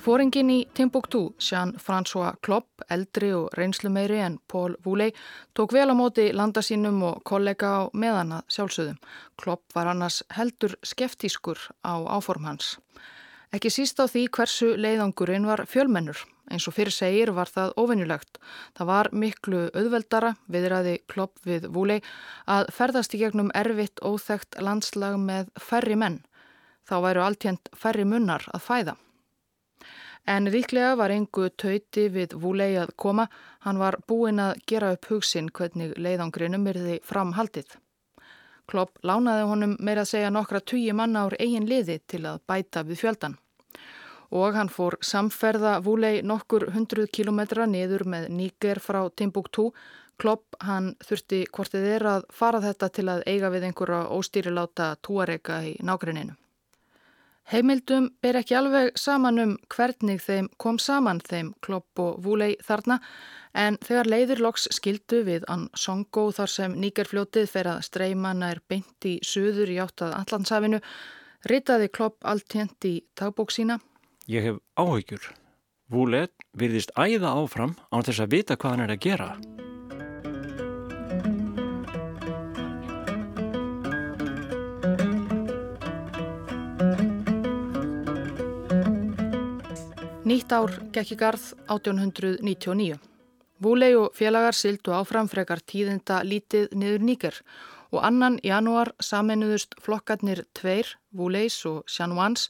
Fóringin 0.05 0.51
í 0.53 0.59
Timbuktu, 0.77 1.31
Jean-François 1.41 2.37
Klopp, 2.45 2.83
eldri 2.93 3.31
og 3.33 3.55
reynslumeiri 3.57 4.19
en 4.21 4.37
Paul 4.53 4.75
Vouley, 4.85 5.15
tók 5.57 5.73
vel 5.73 5.89
á 5.89 5.97
móti 5.97 6.27
landa 6.33 6.61
sínum 6.61 7.01
og 7.09 7.23
kollega 7.25 7.71
á 7.73 7.83
meðana 7.97 8.43
sjálfsögðum. 8.53 8.99
Klopp 9.41 9.73
var 9.73 9.89
annars 9.89 10.21
heldur 10.37 10.77
skeftískur 10.85 11.57
á 11.81 12.05
áform 12.05 12.45
hans. 12.45 12.75
Ekki 13.53 13.71
síst 13.71 14.01
á 14.01 14.09
því 14.09 14.29
hversu 14.33 14.71
leiðangurinn 14.81 15.47
var 15.47 15.65
fjölmennur. 15.69 16.23
Eins 16.53 16.67
og 16.69 16.75
fyrir 16.77 16.93
segir 16.93 17.33
var 17.33 17.49
það 17.49 17.73
ofennulegt. 17.81 18.39
Það 18.77 18.89
var 18.91 19.09
miklu 19.13 19.63
auðveldara, 19.73 20.35
viðræði 20.49 20.99
klopp 21.09 21.41
við 21.49 21.69
vúlei, 21.73 22.01
að 22.47 22.69
ferðast 22.77 23.17
í 23.17 23.23
gegnum 23.23 23.53
erfitt 23.57 24.03
óþægt 24.05 24.61
landslag 24.61 25.17
með 25.21 25.49
færri 25.61 25.97
menn. 25.97 26.21
Þá 26.85 26.97
væru 27.07 27.25
alltjent 27.25 27.73
færri 27.73 28.05
munnar 28.05 28.45
að 28.53 28.67
fæða. 28.67 28.97
En 30.27 30.49
ríklega 30.49 30.95
var 30.97 31.13
engu 31.13 31.51
tauti 31.53 32.07
við 32.13 32.37
vúlei 32.41 32.75
að 32.81 32.95
koma. 32.97 33.29
Hann 33.65 33.81
var 33.81 33.99
búinn 34.09 34.41
að 34.41 34.61
gera 34.69 34.93
upp 34.97 35.09
hugsin 35.13 35.51
hvernig 35.53 35.97
leiðangurinnum 36.01 36.69
erði 36.73 37.01
framhaldið. 37.05 37.69
Klopp 38.71 38.99
lánaði 39.03 39.49
honum 39.49 39.77
meira 39.81 40.05
að 40.05 40.13
segja 40.15 40.35
nokkra 40.35 40.61
tugi 40.61 40.93
manna 40.93 41.27
ár 41.27 41.37
eigin 41.39 41.69
liði 41.69 42.01
til 42.09 42.25
að 42.27 42.43
bæta 42.49 42.85
við 42.87 43.03
fjöldan 43.05 43.39
og 44.35 44.57
hann 44.59 44.71
fór 44.73 44.97
samferða 45.05 45.79
Vúlei 45.85 46.23
nokkur 46.27 46.71
hundruð 46.75 47.11
kilometra 47.15 47.67
niður 47.71 48.03
með 48.11 48.31
Níger 48.35 48.81
frá 48.83 49.05
Timbuktu. 49.17 49.71
Klopp 50.19 50.57
hann 50.63 50.93
þurfti 51.03 51.45
hvortið 51.55 51.87
er 51.97 52.07
að 52.07 52.27
fara 52.35 52.61
þetta 52.63 52.89
til 52.95 53.09
að 53.11 53.23
eiga 53.27 53.51
við 53.51 53.69
einhverja 53.69 54.05
óstýriláta 54.15 54.95
túareka 55.03 55.61
í 55.67 55.75
nágruninu. 55.83 56.37
Heimildum 57.51 58.09
ber 58.23 58.39
ekki 58.41 58.57
alveg 58.57 58.95
saman 58.97 59.41
um 59.43 59.57
hvernig 59.69 60.23
þeim 60.25 60.49
kom 60.57 60.79
saman 60.81 61.21
þeim 61.21 61.53
Klopp 61.61 62.01
og 62.01 62.23
Vúlei 62.25 62.55
þarna 62.65 63.01
en 63.55 63.79
þegar 63.87 64.11
leiðir 64.11 64.43
loks 64.45 64.69
skildu 64.75 65.23
við 65.25 65.49
Ann 65.49 65.69
Songo 65.79 66.29
þar 66.35 66.51
sem 66.51 66.77
Nígerfljótið 66.83 67.49
fer 67.51 67.71
að 67.71 67.83
streymanna 67.89 68.53
er 68.55 68.63
beint 68.69 69.09
í 69.09 69.17
suður 69.23 69.71
í 69.71 69.81
áttað 69.83 70.17
Allandsafinu, 70.21 70.83
ritaði 71.49 71.89
Klopp 71.89 72.25
alltjent 72.27 72.91
í 72.91 72.99
tagbók 73.15 73.55
sína 73.55 73.81
Ég 74.25 74.41
hef 74.41 74.61
áhyggjur. 74.81 75.27
Vúlet 75.93 76.33
virðist 76.57 76.95
æða 76.97 77.35
áfram 77.37 77.75
án 77.93 78.05
þess 78.07 78.23
að 78.25 78.33
vita 78.33 78.57
hvað 78.57 78.73
hann 78.73 78.85
er 78.87 78.93
að 78.95 79.03
gera. 79.05 79.29
Nýtt 90.25 90.55
ár 90.57 90.73
gekk 90.97 91.13
í 91.13 91.19
garð 91.21 91.51
1899. 91.69 93.14
Vúlei 93.63 93.95
og 93.95 94.15
félagar 94.19 94.57
sildu 94.57 94.93
áfram 94.97 95.29
frekar 95.31 95.63
tíðinda 95.63 96.23
lítið 96.27 96.73
niður 96.75 97.05
nýger 97.07 97.41
og 97.95 98.03
annan 98.03 98.39
janúar 98.43 98.91
saminuðust 99.03 99.77
flokkarnir 99.83 100.43
tveir, 100.59 100.89
Vuleis 101.15 101.61
og 101.71 101.85
Sjanvans, 101.87 102.49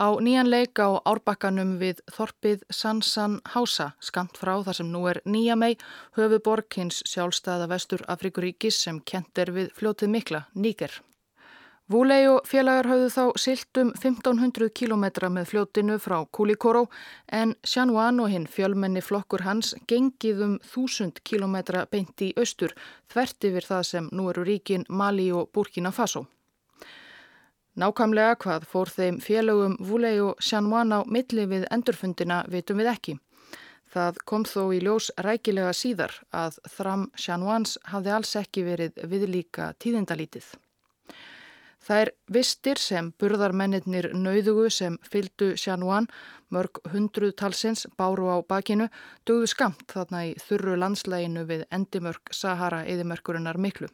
á 0.00 0.16
nýjan 0.24 0.48
leik 0.48 0.80
á 0.80 0.96
árbakkanum 1.04 1.76
við 1.82 2.00
Þorpið 2.16 2.64
Sansan 2.72 3.40
Hása, 3.52 3.90
skamt 4.00 4.40
frá 4.40 4.54
þar 4.64 4.78
sem 4.80 4.88
nú 4.92 5.04
er 5.10 5.20
Nýjamei, 5.28 5.76
höfuborg 6.16 6.80
hins 6.80 7.02
sjálfstæða 7.04 7.68
vestur 7.74 8.06
Afrikuríkis 8.08 8.80
sem 8.86 9.02
kent 9.04 9.36
er 9.38 9.52
við 9.52 9.68
fljótið 9.76 10.14
mikla, 10.16 10.46
Níker. 10.54 11.02
Vúlei 11.86 12.24
og 12.26 12.40
félagar 12.50 12.88
hafðu 12.90 13.10
þá 13.14 13.24
silt 13.38 13.78
um 13.78 13.92
1500 13.94 14.72
kilometra 14.74 15.28
með 15.30 15.52
fljótinu 15.52 16.00
frá 16.02 16.16
Kulikoro 16.34 16.88
en 17.30 17.52
Sjanwan 17.62 18.18
og 18.24 18.32
hinn 18.32 18.48
fjölmenni 18.50 19.02
flokkur 19.06 19.44
hans 19.46 19.70
gengið 19.86 20.42
um 20.48 20.56
1000 20.64 21.20
kilometra 21.22 21.84
beint 21.86 22.24
í 22.26 22.32
austur 22.42 22.74
þvert 23.14 23.46
yfir 23.50 23.68
það 23.68 23.86
sem 23.92 24.10
nú 24.10 24.26
eru 24.32 24.42
ríkin 24.50 24.88
Mali 24.88 25.28
og 25.30 25.52
Burkina 25.54 25.94
Faso. 25.94 26.24
Nákamlega 27.78 28.34
hvað 28.42 28.66
fór 28.66 28.90
þeim 28.90 29.22
félögum 29.22 29.78
Vúlei 29.78 30.18
og 30.26 30.42
Sjanwan 30.42 30.90
á 30.90 31.06
milli 31.06 31.46
við 31.46 31.70
endurfundina 31.70 32.42
vitum 32.50 32.82
við 32.82 32.92
ekki. 32.96 33.18
Það 33.94 34.22
kom 34.26 34.42
þó 34.42 34.62
í 34.74 34.82
ljós 34.82 35.12
rækilega 35.22 35.70
síðar 35.70 36.18
að 36.34 36.58
þram 36.66 37.08
Sjanwans 37.14 37.78
hafði 37.94 38.16
alls 38.18 38.38
ekki 38.42 38.66
verið 38.66 39.04
viðlíka 39.06 39.76
tíðindalítið. 39.78 40.56
Það 41.86 42.00
er 42.02 42.10
vistir 42.34 42.80
sem 42.82 43.12
burðarmennir 43.20 44.08
nauðugu 44.10 44.70
sem 44.74 44.96
fyldu 45.06 45.52
Sjanúan, 45.54 46.08
mörg 46.50 46.80
hundruð 46.90 47.36
talsins, 47.38 47.86
báru 47.94 48.26
á 48.26 48.42
bakinu, 48.42 48.88
dögðu 49.22 49.50
skamt 49.52 49.84
þarna 49.92 50.24
í 50.26 50.32
þurru 50.42 50.74
landslæginu 50.82 51.44
við 51.46 51.62
endimörk 51.70 52.34
Sahara 52.34 52.82
eðimörkurinnar 52.90 53.60
miklu. 53.62 53.86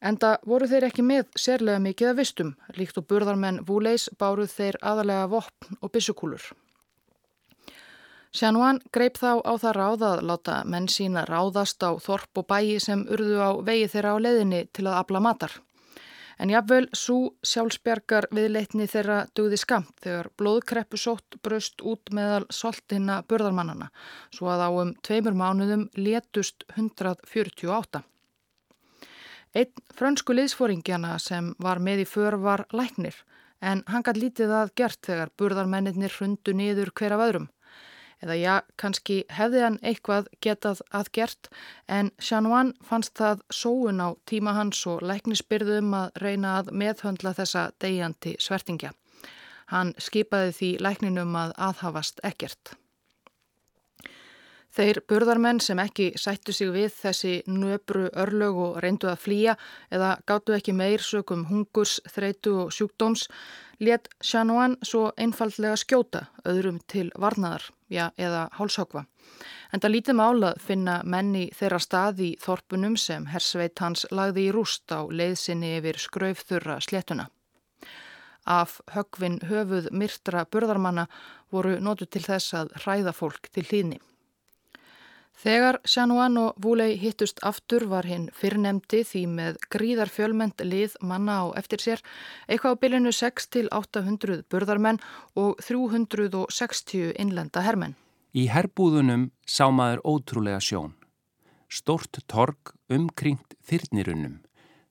Enda 0.00 0.38
voru 0.46 0.68
þeir 0.70 0.88
ekki 0.88 1.04
með 1.04 1.26
sérlega 1.36 1.82
mikið 1.82 2.12
að 2.12 2.18
vistum, 2.22 2.54
líkt 2.78 3.00
og 3.00 3.08
burðarmenn 3.10 3.60
Vúleis 3.68 4.08
báruð 4.16 4.54
þeir 4.54 4.80
aðalega 4.80 5.28
vopn 5.28 5.78
og 5.82 5.92
bissukúlur. 5.92 6.48
Sjanúan 8.32 8.80
greip 8.92 9.18
þá 9.18 9.40
á 9.44 9.52
það 9.60 9.76
ráð 9.76 10.02
að 10.08 10.26
láta 10.30 10.58
menn 10.64 10.88
sína 10.88 11.24
ráðast 11.28 11.84
á 11.84 11.96
þorp 12.00 12.40
og 12.40 12.48
bæi 12.48 12.78
sem 12.80 13.04
urðu 13.08 13.40
á 13.44 13.50
vegi 13.64 13.88
þeirra 13.92 14.14
á 14.14 14.22
leiðinni 14.24 14.66
til 14.72 14.86
að 14.86 15.00
abla 15.00 15.24
matar. 15.24 15.58
En 16.38 16.52
jáfnvel 16.52 16.86
svo 16.94 17.32
sjálfsbjargar 17.42 18.28
viðleitni 18.34 18.86
þeirra 18.86 19.24
dugði 19.34 19.58
skamt 19.58 19.96
þegar 20.04 20.28
blóðkreppu 20.38 21.00
sótt 21.00 21.38
bröst 21.42 21.82
út 21.82 22.12
meðal 22.14 22.44
soltina 22.54 23.24
börðarmannana 23.26 23.90
svo 24.30 24.52
að 24.52 24.62
á 24.62 24.70
um 24.70 24.92
tveimur 25.02 25.34
mánuðum 25.34 25.88
létust 25.98 26.62
148. 26.76 28.04
Einn 29.58 29.84
frönsku 29.98 30.36
liðsforingjana 30.36 31.16
sem 31.18 31.54
var 31.58 31.82
með 31.82 32.04
í 32.04 32.08
för 32.08 32.38
var 32.38 32.66
læknir 32.70 33.16
en 33.58 33.82
hann 33.90 34.04
gæti 34.06 34.22
lítið 34.22 34.54
að 34.54 34.74
gert 34.78 35.00
þegar 35.02 35.34
burðarmennir 35.40 36.14
hrundu 36.20 36.54
niður 36.54 36.94
hver 36.94 37.16
af 37.16 37.24
öðrum 37.26 37.48
eða 38.24 38.36
já, 38.38 38.54
kannski 38.80 39.18
hefði 39.30 39.62
hann 39.64 39.78
eitthvað 39.82 40.30
getað 40.44 40.82
aðgert 40.94 41.50
en 41.88 42.10
Sjanúan 42.18 42.74
fannst 42.84 43.14
það 43.18 43.44
sóun 43.50 44.02
á 44.02 44.08
tíma 44.28 44.56
hans 44.58 44.80
og 44.90 45.04
læknisbyrðum 45.06 45.94
að 45.94 46.10
reyna 46.24 46.58
að 46.62 46.72
meðhöndla 46.72 47.34
þessa 47.38 47.68
degjandi 47.80 48.34
svertingja. 48.42 48.92
Hann 49.68 49.94
skipaði 50.00 50.52
því 50.58 50.74
lækninum 50.80 51.34
að 51.36 51.56
aðhafast 51.70 52.22
ekkert. 52.24 52.76
Þeir 54.78 55.00
burðarmenn 55.10 55.58
sem 55.64 55.80
ekki 55.82 56.12
sættu 56.20 56.52
sig 56.54 56.68
við 56.70 56.92
þessi 56.94 57.32
nöbru 57.50 58.04
örlög 58.14 58.58
og 58.62 58.76
reyndu 58.84 59.08
að 59.10 59.22
flýja 59.24 59.54
eða 59.90 60.12
gáttu 60.28 60.54
ekki 60.54 60.74
meir 60.76 61.02
sökum 61.02 61.46
hungurs, 61.48 61.96
þreitu 62.06 62.52
og 62.62 62.70
sjúkdóms 62.76 63.26
let 63.80 64.08
Shanwan 64.24 64.76
svo 64.82 65.12
einfallega 65.16 65.76
skjóta 65.78 66.26
öðrum 66.48 66.80
til 66.90 67.08
varnaðar, 67.14 67.68
já, 67.90 68.10
eða 68.18 68.48
hálshákva. 68.58 69.04
En 69.72 69.80
það 69.80 69.94
lítið 69.94 70.18
mála 70.18 70.52
að 70.52 70.62
finna 70.64 70.94
menni 71.04 71.48
þeirra 71.54 71.78
stað 71.82 72.22
í 72.24 72.30
þorpunum 72.42 72.96
sem 72.96 73.26
hersveit 73.30 73.78
hans 73.78 74.06
lagði 74.10 74.48
í 74.48 74.52
rúst 74.54 74.90
á 74.90 75.04
leiðsinni 75.06 75.76
yfir 75.78 76.00
skraufþurra 76.00 76.78
sléttuna. 76.84 77.28
Af 78.48 78.78
högvin 78.94 79.40
höfuð 79.44 79.90
myrtra 79.92 80.46
burðarmanna 80.48 81.06
voru 81.52 81.76
nótu 81.84 82.06
til 82.06 82.24
þess 82.24 82.54
að 82.56 82.72
hræða 82.82 83.12
fólk 83.12 83.50
til 83.52 83.66
hlýðni. 83.68 83.98
Þegar 85.38 85.76
Sjanuan 85.86 86.34
og 86.40 86.56
Vúlei 86.58 86.96
hittust 86.98 87.38
aftur 87.46 87.84
var 87.86 88.08
hinn 88.10 88.24
fyrrnemdi 88.34 89.04
því 89.06 89.20
með 89.30 89.58
gríðar 89.70 90.10
fjölmend 90.10 90.58
lið 90.66 90.96
manna 90.98 91.36
á 91.46 91.54
eftir 91.60 91.78
sér, 91.84 92.02
eitthvað 92.50 92.74
á 92.74 92.80
bylinu 92.82 93.12
6 93.14 93.46
til 93.54 93.68
800 93.70 94.42
burðarmenn 94.50 94.98
og 95.38 95.60
360 95.62 97.12
innlenda 97.22 97.62
hermenn. 97.62 97.94
Í 98.34 98.48
herbúðunum 98.50 99.28
sá 99.46 99.70
maður 99.70 100.02
ótrúlega 100.02 100.58
sjón. 100.58 100.96
Stort 101.70 102.18
torg 102.26 102.74
umkringt 102.90 103.54
þyrnirunum, 103.62 104.40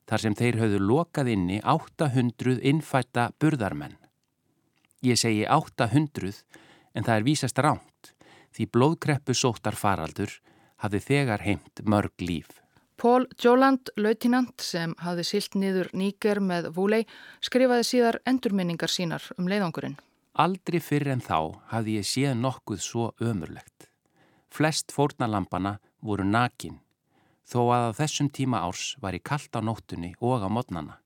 þar 0.08 0.24
sem 0.24 0.38
þeir 0.38 0.62
höfðu 0.62 0.80
lokað 0.80 1.32
inni 1.34 1.60
800 1.60 2.56
innfætta 2.72 3.28
burðarmenn. 3.36 4.00
Ég 5.04 5.20
segi 5.20 5.44
800 5.44 6.40
en 6.96 7.04
það 7.04 7.14
er 7.18 7.28
vísast 7.28 7.60
ránt 7.60 7.87
því 8.54 8.70
blóðkreppu 8.74 9.34
sóttar 9.34 9.76
faraldur 9.78 10.32
hafði 10.82 11.00
þegar 11.04 11.44
heimt 11.44 11.82
mörg 11.84 12.14
líf. 12.22 12.48
Pól 12.98 13.28
Jóland, 13.38 13.92
lautinant 13.94 14.58
sem 14.58 14.94
hafði 14.98 15.24
silt 15.26 15.54
niður 15.54 15.90
nýger 15.94 16.40
með 16.42 16.72
Vúlei, 16.74 17.04
skrifaði 17.38 17.86
síðar 17.86 18.18
endurminningar 18.26 18.90
sínar 18.90 19.22
um 19.38 19.46
leiðangurinn. 19.46 19.94
Aldrei 20.34 20.80
fyrir 20.82 21.12
en 21.14 21.22
þá 21.22 21.58
hafði 21.70 21.98
ég 22.00 22.08
séð 22.10 22.34
nokkuð 22.42 22.82
svo 22.82 23.12
ömurlegt. 23.22 23.86
Flest 24.50 24.90
fórnalampana 24.94 25.76
voru 26.02 26.26
nakin, 26.26 26.80
þó 27.46 27.60
að 27.74 27.86
á 27.86 27.96
þessum 28.00 28.30
tíma 28.34 28.64
árs 28.66 28.96
var 29.02 29.14
ég 29.14 29.22
kallt 29.22 29.54
á 29.54 29.62
nóttunni 29.62 30.14
og 30.18 30.42
á 30.42 30.48
modnana. 30.50 30.98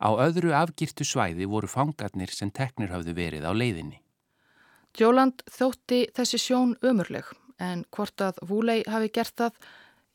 Á 0.00 0.10
öðru 0.22 0.54
afgýrtu 0.56 1.04
svæði 1.04 1.50
voru 1.50 1.68
fangarnir 1.68 2.30
sem 2.32 2.50
teknir 2.50 2.94
hafðu 2.94 3.14
verið 3.18 3.44
á 3.44 3.52
leiðinni. 3.52 3.98
Jóland 4.98 5.44
þótti 5.46 6.02
þessi 6.16 6.38
sjón 6.40 6.74
ömurleg 6.82 7.28
en 7.62 7.84
hvort 7.94 8.20
að 8.24 8.40
Vúlei 8.48 8.80
hafi 8.88 9.10
gert 9.14 9.36
það, 9.36 9.56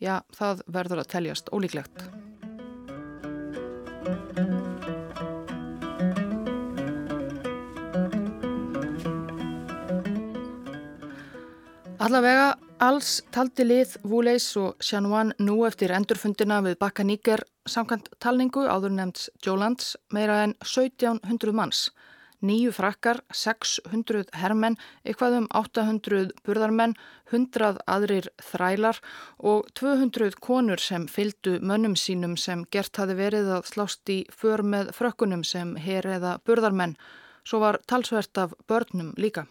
já 0.02 0.16
það 0.36 0.64
verður 0.76 1.02
að 1.04 1.12
teljast 1.14 1.52
ólíklegt. 1.56 2.08
Allavega 12.06 12.52
alls 12.86 13.22
taldi 13.34 13.64
lið 13.66 13.96
Vúleis 14.06 14.46
og 14.62 14.76
Sjanúan 14.84 15.32
nú 15.40 15.62
eftir 15.66 15.94
endurfundina 15.96 16.60
við 16.66 16.76
Bakka 16.84 17.06
Níker 17.08 17.42
samkant 17.66 18.12
talningu 18.22 18.68
áður 18.68 18.94
nefnds 18.94 19.30
Jólands 19.42 19.96
meira 20.14 20.44
en 20.44 20.54
1700 20.62 21.56
manns 21.56 21.88
nýju 22.46 22.72
frakkar, 22.76 23.22
600 23.34 24.30
hermenn, 24.40 24.78
eitthvað 25.06 25.40
um 25.40 25.48
800 25.58 26.34
burðarmenn, 26.46 26.96
100 27.32 27.82
aðrir 27.90 28.30
þrælar 28.44 29.00
og 29.40 29.66
200 29.80 30.38
konur 30.44 30.82
sem 30.82 31.08
fyldu 31.10 31.58
mönnum 31.62 31.96
sínum 31.98 32.38
sem 32.38 32.66
gert 32.72 32.98
hafi 33.02 33.18
verið 33.18 33.50
að 33.58 33.72
slást 33.72 34.14
í 34.14 34.20
för 34.30 34.64
með 34.64 34.94
frökkunum 34.98 35.44
sem 35.44 35.76
her 35.82 36.06
eða 36.18 36.38
burðarmenn, 36.46 36.96
svo 37.46 37.62
var 37.66 37.82
talsvert 37.90 38.38
af 38.38 38.56
börnum 38.70 39.14
líka. 39.18 39.48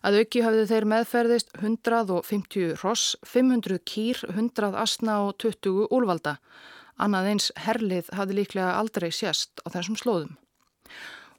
Að 0.00 0.22
auki 0.22 0.42
hafði 0.46 0.64
þeir 0.70 0.88
meðferðist 0.88 1.54
150 1.60 2.78
ross, 2.82 3.16
500 3.26 3.82
kýr, 3.84 4.22
100 4.30 4.72
asna 4.80 5.20
og 5.26 5.36
20 5.44 5.90
úlvalda. 5.92 6.38
Annað 6.98 7.32
eins 7.32 7.52
herlið 7.66 8.08
hafði 8.16 8.40
líklega 8.40 8.76
aldrei 8.78 9.10
sérst 9.14 9.60
á 9.62 9.68
þessum 9.70 9.98
slóðum 10.00 10.38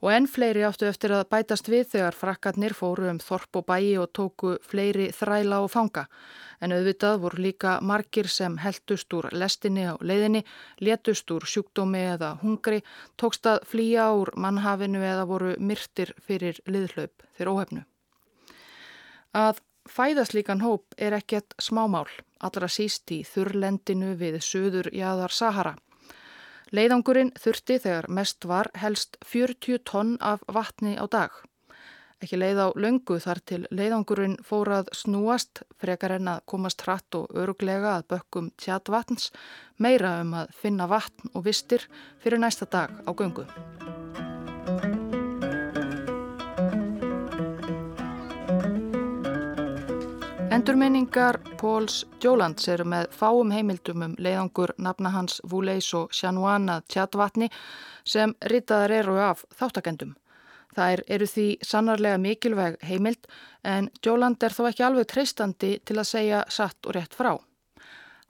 og 0.01 0.11
enn 0.13 0.27
fleiri 0.31 0.63
áttu 0.63 0.87
eftir 0.87 1.11
að 1.15 1.27
bætast 1.33 1.67
við 1.71 1.89
þegar 1.93 2.15
frakkarnir 2.15 2.75
fóru 2.77 3.09
um 3.11 3.19
þorp 3.23 3.59
og 3.59 3.65
bæi 3.67 3.97
og 3.99 4.11
tóku 4.15 4.55
fleiri 4.63 5.09
þræla 5.15 5.59
og 5.65 5.71
fanga. 5.73 6.05
En 6.63 6.73
auðvitað 6.75 7.19
voru 7.23 7.43
líka 7.43 7.77
margir 7.81 8.27
sem 8.27 8.57
heldust 8.59 9.13
úr 9.15 9.29
lestinni 9.31 9.85
á 9.87 9.95
leiðinni, 9.99 10.43
letust 10.83 11.31
úr 11.31 11.47
sjúkdómi 11.47 12.01
eða 12.15 12.33
hungri, 12.43 12.81
tókst 13.19 13.47
að 13.47 13.63
flýja 13.71 14.09
úr 14.15 14.31
mannhafinu 14.35 15.03
eða 15.03 15.27
voru 15.27 15.55
myrtir 15.59 16.13
fyrir 16.19 16.59
liðhlaup 16.67 17.27
þegar 17.37 17.53
óhefnu. 17.53 17.83
Að 19.35 19.61
fæðast 19.89 20.33
líkan 20.35 20.63
hóp 20.63 20.95
er 20.97 21.15
ekkert 21.17 21.55
smámál, 21.61 22.07
allra 22.39 22.67
síst 22.71 23.11
í 23.11 23.21
þurrlendinu 23.27 24.15
við 24.19 24.39
söður 24.43 24.91
jáðar 24.95 25.35
Sahara. 25.35 25.75
Leiðangurinn 26.69 27.31
þurfti 27.39 27.79
þegar 27.81 28.07
mest 28.13 28.45
var 28.45 28.69
helst 28.77 29.17
40 29.25 29.79
tonn 29.89 30.17
af 30.21 30.43
vatni 30.45 30.93
á 31.01 31.05
dag. 31.09 31.33
Ekki 32.19 32.35
leið 32.35 32.59
á 32.59 32.67
löngu 32.75 33.15
þar 33.23 33.39
til 33.47 33.61
leiðangurinn 33.71 34.35
fórað 34.43 34.91
snúast 34.93 35.63
frekar 35.79 36.17
en 36.17 36.27
að 36.35 36.43
komast 36.51 36.83
hratt 36.83 37.15
og 37.15 37.31
öruglega 37.31 37.95
að 37.95 38.09
bökkum 38.13 38.51
tjatvatns 38.59 39.31
meira 39.79 40.17
um 40.25 40.35
að 40.43 40.51
finna 40.59 40.89
vatn 40.91 41.31
og 41.33 41.47
vistir 41.47 41.87
fyrir 42.19 42.43
næsta 42.43 42.67
dag 42.67 42.91
á 43.07 43.11
göngu. 43.15 43.47
Endurminningar 50.49 51.37
Póls 51.61 52.05
Jólands 52.23 52.65
eru 52.73 52.85
með 52.89 53.11
fáum 53.13 53.51
heimildum 53.53 54.01
um 54.01 54.13
leiðangur 54.17 54.71
nafna 54.81 55.11
hans 55.13 55.35
Vúleis 55.45 55.85
og 55.93 56.09
Sjanuana 56.09 56.79
tjatvatni 56.89 57.51
sem 58.01 58.33
ritaðar 58.49 58.93
eru 58.97 59.19
af 59.21 59.43
þáttakendum. 59.59 60.15
Það 60.73 61.03
eru 61.15 61.27
því 61.29 61.45
sannarlega 61.69 62.17
mikilvæg 62.23 62.79
heimild 62.81 63.29
en 63.63 63.91
Jóland 64.01 64.41
er 64.41 64.55
þó 64.55 64.63
ekki 64.71 64.85
alveg 64.87 65.11
treystandi 65.11 65.69
til 65.85 65.97
að 65.99 66.09
segja 66.13 66.39
satt 66.49 66.89
og 66.89 66.97
rétt 66.97 67.13
frá. 67.13 67.35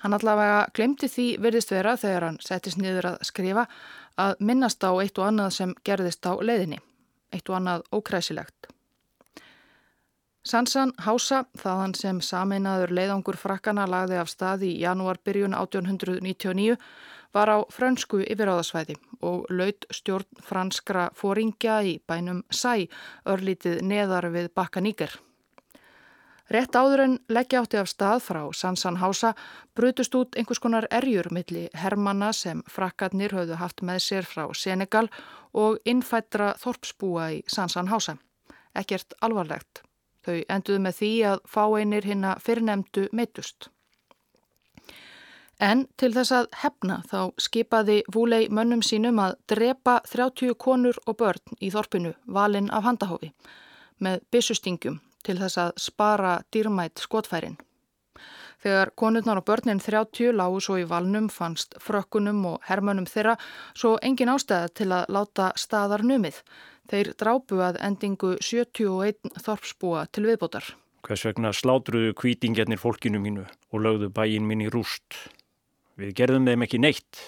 Hann 0.04 0.18
allavega 0.18 0.66
glemti 0.76 1.08
því 1.08 1.30
verðist 1.40 1.72
vera 1.72 1.94
þegar 2.00 2.26
hann 2.28 2.42
settist 2.44 2.82
niður 2.84 3.14
að 3.14 3.24
skrifa 3.32 3.64
að 4.20 4.36
minnast 4.40 4.84
á 4.84 4.92
eitt 4.92 5.16
og 5.24 5.30
annað 5.30 5.56
sem 5.56 5.74
gerðist 5.88 6.28
á 6.28 6.36
leiðinni, 6.36 6.82
eitt 7.32 7.48
og 7.48 7.62
annað 7.62 7.88
ókræsilegt. 7.96 8.68
Sansan 10.50 10.96
Hása, 11.06 11.44
þaðan 11.62 11.92
sem 11.94 12.20
sameinaður 12.26 12.90
leiðangur 12.98 13.38
frakkana 13.38 13.84
lagði 13.86 14.16
af 14.18 14.32
stað 14.32 14.64
í 14.66 14.70
janúarbyrjun 14.82 15.54
1899, 15.54 16.78
var 17.38 17.52
á 17.54 17.58
fransku 17.70 18.24
yfiráðasvæði 18.24 18.96
og 19.30 19.44
laud 19.54 19.86
stjórn 19.94 20.40
franskra 20.42 21.04
fóringja 21.14 21.76
í 21.86 21.92
bænum 22.10 22.40
Sæ, 22.50 22.88
örlítið 23.30 23.84
neðar 23.86 24.32
við 24.34 24.48
Bakkaníker. 24.58 25.14
Rett 26.50 26.74
áður 26.74 27.04
en 27.04 27.18
leggja 27.30 27.62
átti 27.62 27.78
af 27.78 27.92
stað 27.92 28.24
frá 28.26 28.42
Sansan 28.58 28.98
Hása 29.04 29.36
brutust 29.78 30.18
út 30.18 30.34
einhvers 30.34 30.64
konar 30.64 30.88
erjur 30.90 31.30
milli 31.30 31.68
hermanna 31.78 32.32
sem 32.34 32.64
frakkarnir 32.66 33.38
höfðu 33.38 33.60
haft 33.62 33.86
með 33.86 34.02
sér 34.08 34.26
frá 34.26 34.48
Senegal 34.58 35.12
og 35.54 35.78
innfættra 35.86 36.56
þorpsbúa 36.58 37.30
í 37.38 37.44
Sansan 37.46 37.94
Hása. 37.94 38.18
Ekkert 38.74 39.14
alvarlegt. 39.22 39.84
Þau 40.26 40.40
enduðu 40.50 40.80
með 40.84 40.98
því 41.00 41.12
að 41.32 41.44
fáeinir 41.48 42.08
hinn 42.08 42.26
að 42.28 42.42
fyrrnemdu 42.46 43.06
meitust. 43.16 43.70
En 45.60 45.86
til 46.00 46.14
þess 46.16 46.32
að 46.32 46.46
hefna 46.62 47.02
þá 47.10 47.36
skipaði 47.44 47.98
Vúlei 48.16 48.48
mönnum 48.48 48.84
sínum 48.86 49.20
að 49.20 49.36
drepa 49.52 49.98
30 50.08 50.56
konur 50.56 51.00
og 51.06 51.18
börn 51.20 51.60
í 51.60 51.72
þorpinu 51.74 52.14
valinn 52.26 52.70
af 52.72 52.86
handahófi 52.88 53.34
með 54.00 54.22
byssustingjum 54.32 55.02
til 55.28 55.36
þess 55.42 55.60
að 55.60 55.74
spara 55.84 56.38
dýrmætt 56.56 57.04
skotfærin. 57.04 57.58
Þegar 58.60 58.92
konurnar 58.96 59.40
og 59.40 59.48
börnin 59.48 59.80
30 59.84 60.34
lágu 60.36 60.60
svo 60.64 60.78
í 60.80 60.88
valnum 60.88 61.30
fannst 61.32 61.78
frökkunum 61.84 62.42
og 62.54 62.64
hermönum 62.68 63.08
þeirra 63.08 63.38
svo 63.74 63.98
engin 64.04 64.32
ástæða 64.32 64.72
til 64.76 64.90
að 64.96 65.12
láta 65.16 65.52
staðar 65.56 66.04
numið 66.04 66.42
Þeir 66.90 67.12
drápu 67.22 67.60
að 67.62 67.78
endingu 67.86 68.36
71 68.42 69.36
þorpsbúa 69.46 70.08
til 70.10 70.26
viðbótar. 70.26 70.72
Hvers 71.06 71.26
vegna 71.28 71.52
slátruðu 71.54 72.16
kvítingjarnir 72.18 72.82
fólkinu 72.82 73.22
mínu 73.22 73.44
og 73.46 73.84
lögðu 73.86 74.10
bæin 74.10 74.48
mín 74.50 74.64
í 74.66 74.72
rúst. 74.74 75.14
Við 76.00 76.16
gerðum 76.18 76.48
þeim 76.50 76.66
ekki 76.66 76.80
neitt. 76.82 77.20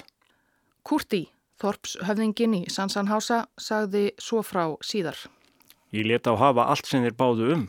Kurti, 0.82 1.28
þorpshöfðingin 1.62 2.56
í 2.58 2.62
Sansanhása, 2.74 3.44
sagði 3.60 4.10
svo 4.18 4.42
frá 4.42 4.66
síðar. 4.82 5.20
Ég 5.94 6.08
leta 6.10 6.34
á 6.34 6.42
hafa 6.42 6.66
allt 6.72 6.90
sem 6.90 7.06
þeir 7.06 7.18
báðu 7.20 7.52
um. 7.54 7.68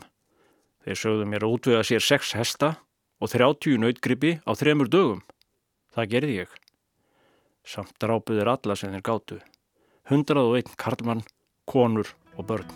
Þeir 0.83 0.99
sögðu 0.99 1.29
mér 1.29 1.45
að 1.45 1.55
útvöða 1.57 1.85
sér 1.87 2.03
sex 2.03 2.33
hesta, 2.35 2.73
og 3.21 3.31
30 3.31 3.77
nautgripi 3.83 4.37
á 4.43 4.51
þremur 4.57 4.89
dögum. 4.89 5.21
Það 5.93 6.09
gerði 6.15 6.39
ég. 6.41 6.57
Samt 7.63 7.93
drápuðir 8.01 8.49
alla 8.49 8.75
sem 8.75 8.91
þeir 8.91 9.05
gáttu. 9.05 9.39
101 10.09 10.73
karlmann, 10.79 11.23
konur 11.65 12.15
og 12.37 12.47
börn. 12.47 12.69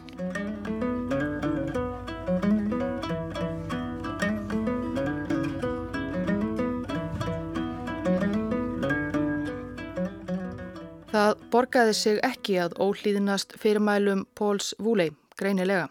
Það 11.17 11.37
borgaði 11.51 11.93
sig 11.97 12.17
ekki 12.21 12.59
að 12.61 12.75
ólýðinast 12.77 13.55
fyrirmælum 13.57 14.25
Póls 14.37 14.73
Vúlei, 14.77 15.09
greinilega. 15.39 15.87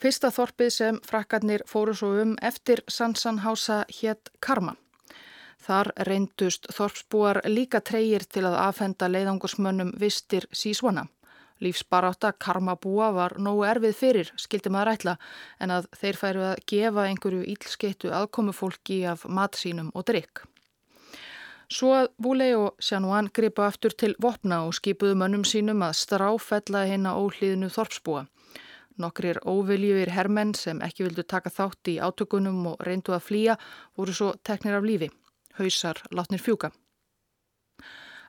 Fyrsta 0.00 0.30
þorpið 0.34 0.70
sem 0.74 0.98
frakkarnir 1.06 1.62
fóru 1.68 1.94
svo 1.94 2.14
um 2.22 2.32
eftir 2.42 2.80
Sansanhása 2.88 3.84
hétt 4.00 4.32
Karma. 4.40 4.74
Þar 5.60 5.92
reyndust 6.08 6.66
þorpsbúar 6.72 7.42
líka 7.46 7.82
treyir 7.84 8.24
til 8.24 8.46
að 8.48 8.56
afhenda 8.64 9.10
leiðangursmönnum 9.12 9.92
vistir 10.00 10.48
sísvona. 10.50 11.04
Lífsbaráta 11.60 12.32
karmabúa 12.32 13.10
var 13.12 13.36
nógu 13.38 13.66
erfið 13.68 13.96
fyrir, 13.96 14.30
skildi 14.40 14.72
maður 14.72 14.94
ætla, 14.94 15.16
en 15.60 15.74
að 15.74 15.90
þeir 16.00 16.20
færu 16.20 16.46
að 16.48 16.62
gefa 16.72 17.04
einhverju 17.08 17.42
ílskettu 17.52 18.14
aðkomufólki 18.16 19.02
af 19.10 19.26
matsínum 19.28 19.92
og 19.94 20.06
drikk. 20.08 20.46
Svo 21.70 21.92
að 21.94 22.08
Búlei 22.18 22.50
og 22.58 22.80
Sjanúan 22.82 23.28
gripa 23.30 23.68
aftur 23.68 23.94
til 23.94 24.16
vopna 24.18 24.64
og 24.66 24.74
skipuðu 24.74 25.14
mönnum 25.20 25.44
sínum 25.46 25.84
að 25.86 26.00
stráfella 26.00 26.82
hérna 26.88 27.12
óhlýðinu 27.20 27.68
þorpsbúa. 27.70 28.24
Nokkrir 29.00 29.38
óviljur 29.46 30.10
hermenn 30.10 30.50
sem 30.58 30.80
ekki 30.82 31.06
vildu 31.06 31.22
taka 31.22 31.52
þátt 31.54 31.92
í 31.92 32.00
átökunum 32.02 32.72
og 32.72 32.82
reyndu 32.84 33.14
að 33.14 33.26
flýja 33.28 33.56
voru 33.96 34.16
svo 34.16 34.32
teknir 34.42 34.80
af 34.80 34.88
lífi. 34.88 35.12
Hausar 35.60 36.02
látnir 36.10 36.42
fjúka. 36.42 36.72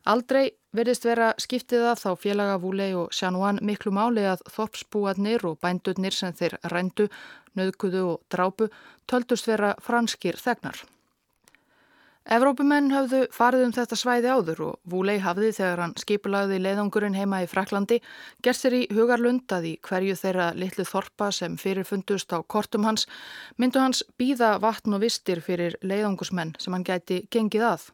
Aldrei 0.06 0.52
verðist 0.76 1.06
vera 1.08 1.32
skiptið 1.42 1.90
að 1.92 2.00
þá 2.04 2.10
félaga 2.24 2.62
Vúlei 2.62 2.92
og 2.96 3.12
Sjanúan 3.16 3.60
miklu 3.66 3.92
máli 3.96 4.24
að 4.28 4.46
þorpsbúarnir 4.54 5.46
og 5.50 5.60
bændurnir 5.64 6.16
sem 6.16 6.34
þeir 6.34 6.58
rændu, 6.72 7.10
nöðkuðu 7.60 8.08
og 8.14 8.24
drápu 8.32 8.72
töldust 9.12 9.48
vera 9.48 9.76
franskir 9.84 10.40
þegnar. 10.40 10.80
Evrópumenn 12.32 12.92
hafðu 12.94 13.24
farið 13.34 13.64
um 13.66 13.72
þetta 13.74 13.98
svæði 13.98 14.30
áður 14.30 14.60
og 14.68 14.92
Vúlei 14.92 15.16
hafði 15.24 15.50
þegar 15.58 15.80
hann 15.82 15.96
skipulagði 15.98 16.60
leiðangurinn 16.62 17.18
heima 17.18 17.40
í 17.42 17.48
Fraklandi 17.50 17.98
gerð 18.46 18.60
sér 18.60 18.76
í 18.78 18.82
hugarlund 18.94 19.56
að 19.58 19.66
í 19.72 19.74
hverju 19.88 20.18
þeirra 20.20 20.52
litlu 20.54 20.86
þorpa 20.86 21.32
sem 21.34 21.56
fyrirfundust 21.58 22.30
á 22.30 22.46
kortum 22.46 22.86
hans 22.86 23.08
myndu 23.58 23.82
hans 23.82 24.04
býða 24.22 24.60
vatn 24.62 24.94
og 24.94 25.02
vistir 25.02 25.42
fyrir 25.42 25.80
leiðangursmenn 25.82 26.54
sem 26.62 26.78
hann 26.78 26.86
gæti 26.86 27.24
gengið 27.34 27.66
að. 27.74 27.90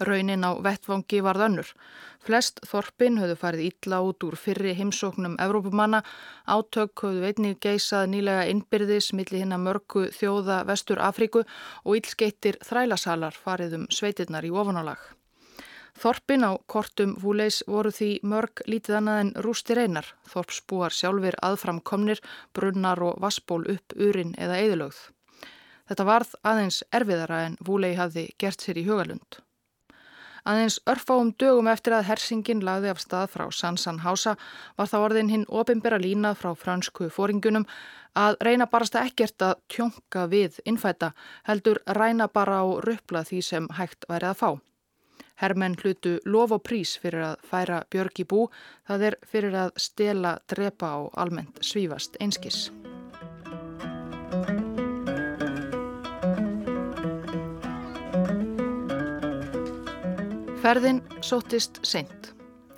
Raunin 0.00 0.46
á 0.48 0.56
vettvangi 0.64 1.20
varð 1.24 1.44
önnur. 1.46 1.68
Flest 2.24 2.60
þorpin 2.68 3.20
höfðu 3.20 3.36
farið 3.42 3.66
ítla 3.66 4.00
út 4.04 4.24
úr 4.24 4.36
fyrri 4.40 4.72
heimsóknum 4.78 5.36
Evrópumanna, 5.40 6.02
átök 6.48 7.04
höfðu 7.04 7.28
einnig 7.28 7.60
geisað 7.60 8.10
nýlega 8.14 8.48
innbyrðis 8.52 9.12
millir 9.12 9.44
hinn 9.44 9.56
að 9.56 9.64
mörgu 9.68 10.04
þjóða 10.16 10.58
vestur 10.72 11.00
Afríku 11.04 11.44
og 11.84 11.96
ílskeittir 12.00 12.60
þrælasalar 12.64 13.36
farið 13.36 13.78
um 13.80 13.88
sveitirnar 13.92 14.48
í 14.48 14.52
ofanálag. 14.52 15.00
Þorpin 16.00 16.46
á 16.48 16.52
kortum 16.70 17.16
Vúleis 17.20 17.60
voru 17.68 17.90
því 17.92 18.10
mörg 18.24 18.62
lítið 18.64 18.96
annað 19.00 19.18
en 19.22 19.32
rústir 19.44 19.80
einar, 19.82 20.06
þorpsbúar 20.32 20.94
sjálfur 20.96 21.36
aðframkomnir, 21.44 22.22
brunnar 22.56 23.02
og 23.04 23.20
vassból 23.20 23.66
upp 23.68 23.96
urin 23.96 24.32
eða 24.38 24.62
eðilögð. 24.64 25.00
Þetta 25.90 26.06
varð 26.06 26.34
aðeins 26.46 26.82
erfiðara 26.94 27.44
en 27.48 27.60
Vúlei 27.66 27.96
hafði 27.98 28.28
gert 28.38 28.62
sér 28.62 28.78
í 28.78 28.86
hugalund. 28.86 29.40
Aðeins 30.48 30.78
örfáum 30.88 31.32
dögum 31.38 31.68
eftir 31.72 31.96
að 31.96 32.08
hersingin 32.10 32.64
lagði 32.64 32.92
af 32.92 33.02
stað 33.02 33.26
frá 33.34 33.46
Sansan 33.52 34.00
Hása 34.04 34.36
var 34.78 34.88
það 34.88 35.06
orðin 35.08 35.32
hinn 35.34 35.46
opimbera 35.48 36.00
lína 36.00 36.34
frá 36.34 36.54
fransku 36.56 37.10
fóringunum 37.12 37.66
að 38.16 38.40
reyna 38.44 38.66
barasta 38.66 39.04
ekkert 39.06 39.42
að 39.42 39.60
tjónka 39.68 40.26
við 40.32 40.58
innfæta 40.64 41.12
heldur 41.48 41.82
ræna 41.86 42.28
bara 42.28 42.64
á 42.64 42.66
röpla 42.86 43.24
því 43.24 43.42
sem 43.42 43.70
hægt 43.78 44.08
værið 44.08 44.32
að 44.32 44.40
fá. 44.42 44.50
Hermenn 45.40 45.76
hlutu 45.80 46.18
lof 46.24 46.52
og 46.52 46.64
prís 46.68 46.98
fyrir 47.00 47.24
að 47.30 47.46
færa 47.48 47.80
Björg 47.90 48.20
í 48.20 48.28
bú, 48.28 48.48
það 48.88 49.06
er 49.08 49.18
fyrir 49.24 49.56
að 49.56 49.72
stela, 49.80 50.36
drepa 50.52 50.96
og 51.00 51.16
almennt 51.16 51.64
svífast 51.64 52.20
einskis. 52.20 52.68
Ferðin 60.60 60.98
sóttist 61.24 61.78
seint. 61.88 62.34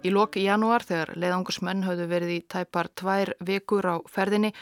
Í 0.07 0.11
loki 0.15 0.45
janúar 0.45 0.85
þegar 0.87 1.11
leiðangursmenn 1.19 1.81
hafðu 1.83 2.05
verið 2.13 2.31
í 2.31 2.43
tæpar 2.47 2.87
tvær 2.95 3.33
vikur 3.43 3.89
á 3.91 3.97
ferðinni 4.07 4.53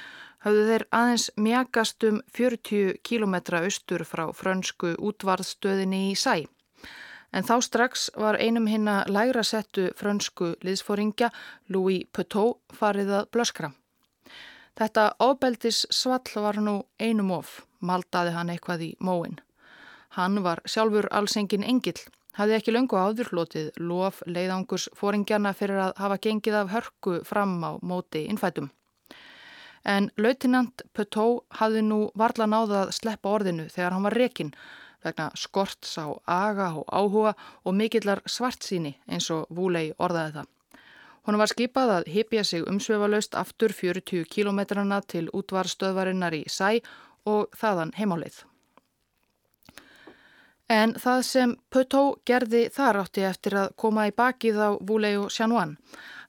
hafðu 0.40 0.62
þeir 0.70 0.84
aðeins 0.96 1.26
mjagast 1.36 2.06
um 2.08 2.22
40 2.32 2.94
kílometra 3.04 3.60
austur 3.66 4.06
frá 4.08 4.22
frönsku 4.32 4.94
útvarðstöðinni 4.96 6.00
í 6.06 6.14
Sæ. 6.16 6.46
En 7.36 7.44
þá 7.44 7.60
strax 7.66 8.06
var 8.16 8.38
einum 8.40 8.70
hinna 8.72 9.02
lægra 9.04 9.44
settu 9.44 9.90
frönsku 10.00 10.54
liðsfóringja 10.64 11.28
Louis 11.68 12.06
Petot 12.16 12.72
farið 12.72 13.12
að 13.18 13.28
blöskra. 13.36 13.70
Þetta 14.80 15.10
ábeldis 15.20 15.82
svall 15.92 16.40
var 16.40 16.56
nú 16.56 16.78
einum 16.96 17.36
of, 17.36 17.66
maldaði 17.84 18.32
hann 18.32 18.54
eitthvað 18.56 18.86
í 18.88 18.90
móin. 18.96 19.36
Hann 20.16 20.40
var 20.40 20.64
sjálfur 20.64 21.10
allsengin 21.12 21.68
engill 21.68 22.00
hafði 22.38 22.56
ekki 22.58 22.74
löngu 22.74 22.98
áðurlótið 22.98 23.70
lof 23.82 24.20
leiðangurs 24.26 24.88
fóringjana 24.96 25.54
fyrir 25.56 25.80
að 25.86 25.96
hafa 26.02 26.20
gengið 26.26 26.58
af 26.60 26.70
hörku 26.74 27.16
fram 27.26 27.56
á 27.66 27.70
móti 27.82 28.26
innfætum. 28.30 28.70
En 29.84 30.10
lautinant 30.20 30.82
Petot 30.92 31.46
hafði 31.56 31.82
nú 31.86 32.00
varla 32.14 32.46
náða 32.46 32.84
að 32.84 32.94
sleppa 32.98 33.32
orðinu 33.32 33.68
þegar 33.72 33.96
hann 33.96 34.06
var 34.06 34.18
rekin 34.18 34.54
vegna 35.04 35.30
skorts 35.34 35.96
á 35.96 36.12
aga 36.28 36.74
og 36.76 36.84
áhuga 36.92 37.34
og 37.64 37.74
mikillar 37.74 38.20
svartsíni 38.26 38.98
eins 39.08 39.30
og 39.32 39.48
Vúlei 39.48 39.94
orðaði 39.98 40.34
það. 40.36 40.50
Hún 41.28 41.38
var 41.40 41.50
skipað 41.52 41.94
að 41.94 42.12
hypja 42.12 42.44
sig 42.44 42.68
umsveifalaust 42.68 43.36
aftur 43.36 43.72
40 43.76 44.24
kílometrana 44.28 45.00
til 45.06 45.28
útvarstöðvarinnar 45.32 46.36
í 46.36 46.44
Sæ 46.48 46.80
og 47.28 47.48
þaðan 47.56 47.92
heimáleið. 47.96 48.44
En 50.70 50.92
það 50.94 51.20
sem 51.26 51.52
Pötó 51.74 52.00
gerði 52.28 52.68
þar 52.70 53.00
átti 53.00 53.24
eftir 53.26 53.56
að 53.58 53.72
koma 53.82 54.04
í 54.06 54.12
bakið 54.14 54.60
á 54.62 54.70
Vúlei 54.78 55.16
og 55.18 55.32
Sjanúan. 55.34 55.72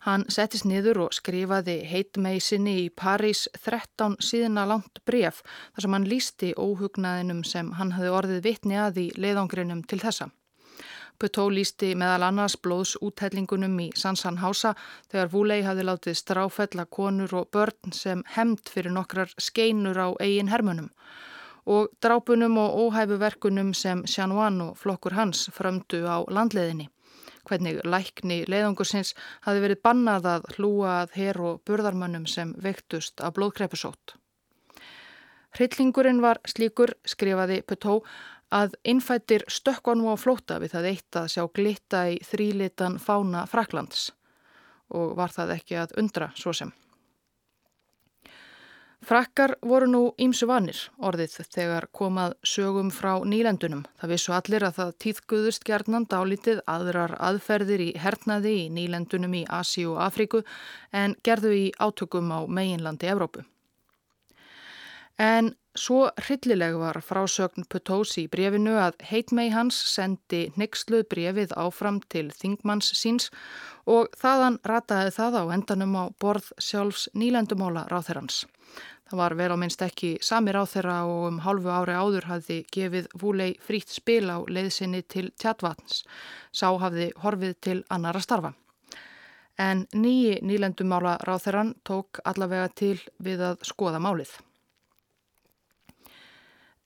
Hann 0.01 0.23
settist 0.33 0.65
niður 0.65 1.03
og 1.03 1.13
skrifaði 1.13 1.75
heitmeisinni 1.85 2.73
í 2.81 2.89
París 2.89 3.43
13 3.59 4.17
síðana 4.17 4.65
langt 4.65 5.03
bref 5.05 5.43
þar 5.45 5.85
sem 5.85 5.93
hann 5.93 6.09
lísti 6.09 6.51
óhugnaðinum 6.57 7.45
sem 7.45 7.69
hann 7.77 7.93
hafði 7.93 8.15
orðið 8.17 8.43
vitni 8.49 8.81
að 8.81 8.97
í 9.03 9.07
leiðangrinum 9.13 9.85
til 9.85 10.01
þessa. 10.01 10.31
Pötó 11.21 11.45
lísti 11.53 11.93
meðal 11.93 12.31
annars 12.31 12.57
blóðs 12.57 12.95
úthellingunum 12.97 13.77
í 13.83 13.91
Sansan 13.93 14.41
Hása 14.41 14.73
þegar 15.11 15.29
Vúlei 15.35 15.59
hafði 15.61 15.85
látið 15.85 16.17
stráfella 16.17 16.89
konur 16.89 17.43
og 17.43 17.51
börn 17.53 17.93
sem 17.93 18.25
hemd 18.33 18.65
fyrir 18.73 18.97
nokkrar 18.97 19.37
skeinur 19.37 20.01
á 20.01 20.09
eigin 20.17 20.49
hermunum 20.49 20.89
og 21.65 21.91
drápunum 22.01 22.57
og 22.57 22.77
óhæfuverkunum 22.85 23.73
sem 23.73 24.05
Sjanúan 24.05 24.61
og 24.61 24.77
flokkur 24.77 25.13
hans 25.13 25.49
frömdu 25.53 26.03
á 26.07 26.25
landleðinni. 26.27 26.89
Hvernig 27.47 27.81
lækni 27.85 28.43
leiðangursins 28.45 29.13
hafi 29.45 29.61
verið 29.63 29.81
bannað 29.83 30.27
að 30.29 30.49
hlúa 30.55 30.97
að 31.01 31.15
her 31.17 31.41
og 31.41 31.61
burðarmönnum 31.65 32.27
sem 32.29 32.53
vektust 32.57 33.21
af 33.21 33.33
blóðkrepusót. 33.37 34.15
Hryllingurinn 35.57 36.21
var 36.23 36.39
slíkur, 36.47 36.93
skrifaði 37.05 37.59
Petó, 37.67 38.01
að 38.51 38.75
innfættir 38.83 39.43
stökkonu 39.47 40.11
á 40.11 40.15
flóta 40.19 40.59
við 40.59 40.75
það 40.75 40.87
eitt 40.91 41.17
að 41.19 41.31
sjá 41.33 41.43
glitta 41.55 42.03
í 42.11 42.19
þrílitan 42.23 42.99
fána 42.99 43.45
Fraklands 43.47 44.11
og 44.91 45.15
var 45.15 45.31
það 45.31 45.55
ekki 45.55 45.77
að 45.79 45.95
undra 45.99 46.31
svo 46.35 46.53
sem. 46.55 46.71
Frakkar 49.01 49.55
voru 49.65 49.87
nú 49.89 49.99
ímsu 50.21 50.45
vanir 50.45 50.77
orðið 51.01 51.39
þegar 51.49 51.87
komað 51.97 52.35
sögum 52.45 52.91
frá 52.93 53.15
nýlendunum. 53.25 53.81
Það 53.97 54.11
vissu 54.13 54.35
allir 54.37 54.65
að 54.67 54.75
það 54.75 54.91
týðguðust 55.05 55.65
gerðnan 55.65 56.05
dálítið 56.11 56.61
aðrar 56.69 57.15
aðferðir 57.17 57.81
í 57.87 57.87
hernaði 57.97 58.53
í 58.59 58.67
nýlendunum 58.75 59.33
í 59.39 59.41
Asi 59.49 59.87
og 59.89 59.97
Afríku 60.05 60.43
en 60.93 61.17
gerðu 61.25 61.55
í 61.57 61.65
átökum 61.81 62.29
á 62.29 62.45
meginlandi 62.45 63.09
Evrópu. 63.09 63.41
En 65.17 65.55
svo 65.73 66.11
hryllileg 66.21 66.77
var 66.77 67.01
frásögn 67.01 67.65
Putós 67.73 68.13
í 68.21 68.27
brefinu 68.29 68.77
að 68.85 69.01
heitmei 69.09 69.49
hans 69.49 69.81
sendi 69.95 70.45
nexluð 70.61 71.07
brefið 71.09 71.57
áfram 71.57 72.03
til 72.05 72.29
þingmanns 72.37 72.93
síns 73.01 73.31
og 73.89 74.13
þaðan 74.21 74.61
rataði 74.61 75.17
það 75.17 75.41
á 75.41 75.43
endanum 75.57 75.97
á 75.97 76.03
borð 76.21 76.53
sjálfs 76.61 77.09
nýlendumála 77.17 77.89
ráþerrans. 77.89 78.45
Það 79.11 79.19
var 79.19 79.33
vel 79.35 79.51
á 79.51 79.57
minnst 79.59 79.81
ekki 79.83 80.09
samir 80.23 80.55
á 80.55 80.63
þeirra 80.63 80.93
og 81.03 81.25
um 81.27 81.39
hálfu 81.43 81.67
ári 81.67 81.95
áður 81.99 82.29
hafði 82.29 82.55
gefið 82.71 83.09
Vúlei 83.19 83.49
frítt 83.59 83.91
spil 83.91 84.29
á 84.31 84.39
leiðsynni 84.47 85.01
til 85.03 85.25
tjatvatns. 85.35 86.05
Sá 86.55 86.71
hafði 86.79 87.09
horfið 87.19 87.57
til 87.59 87.75
annara 87.91 88.21
starfa. 88.23 88.53
En 89.59 89.83
nýji 89.91 90.37
nýlendumála 90.47 91.17
ráþeran 91.27 91.73
tók 91.83 92.21
allavega 92.23 92.71
til 92.71 92.95
við 93.19 93.43
að 93.49 93.67
skoða 93.67 93.99
málið. 93.99 94.31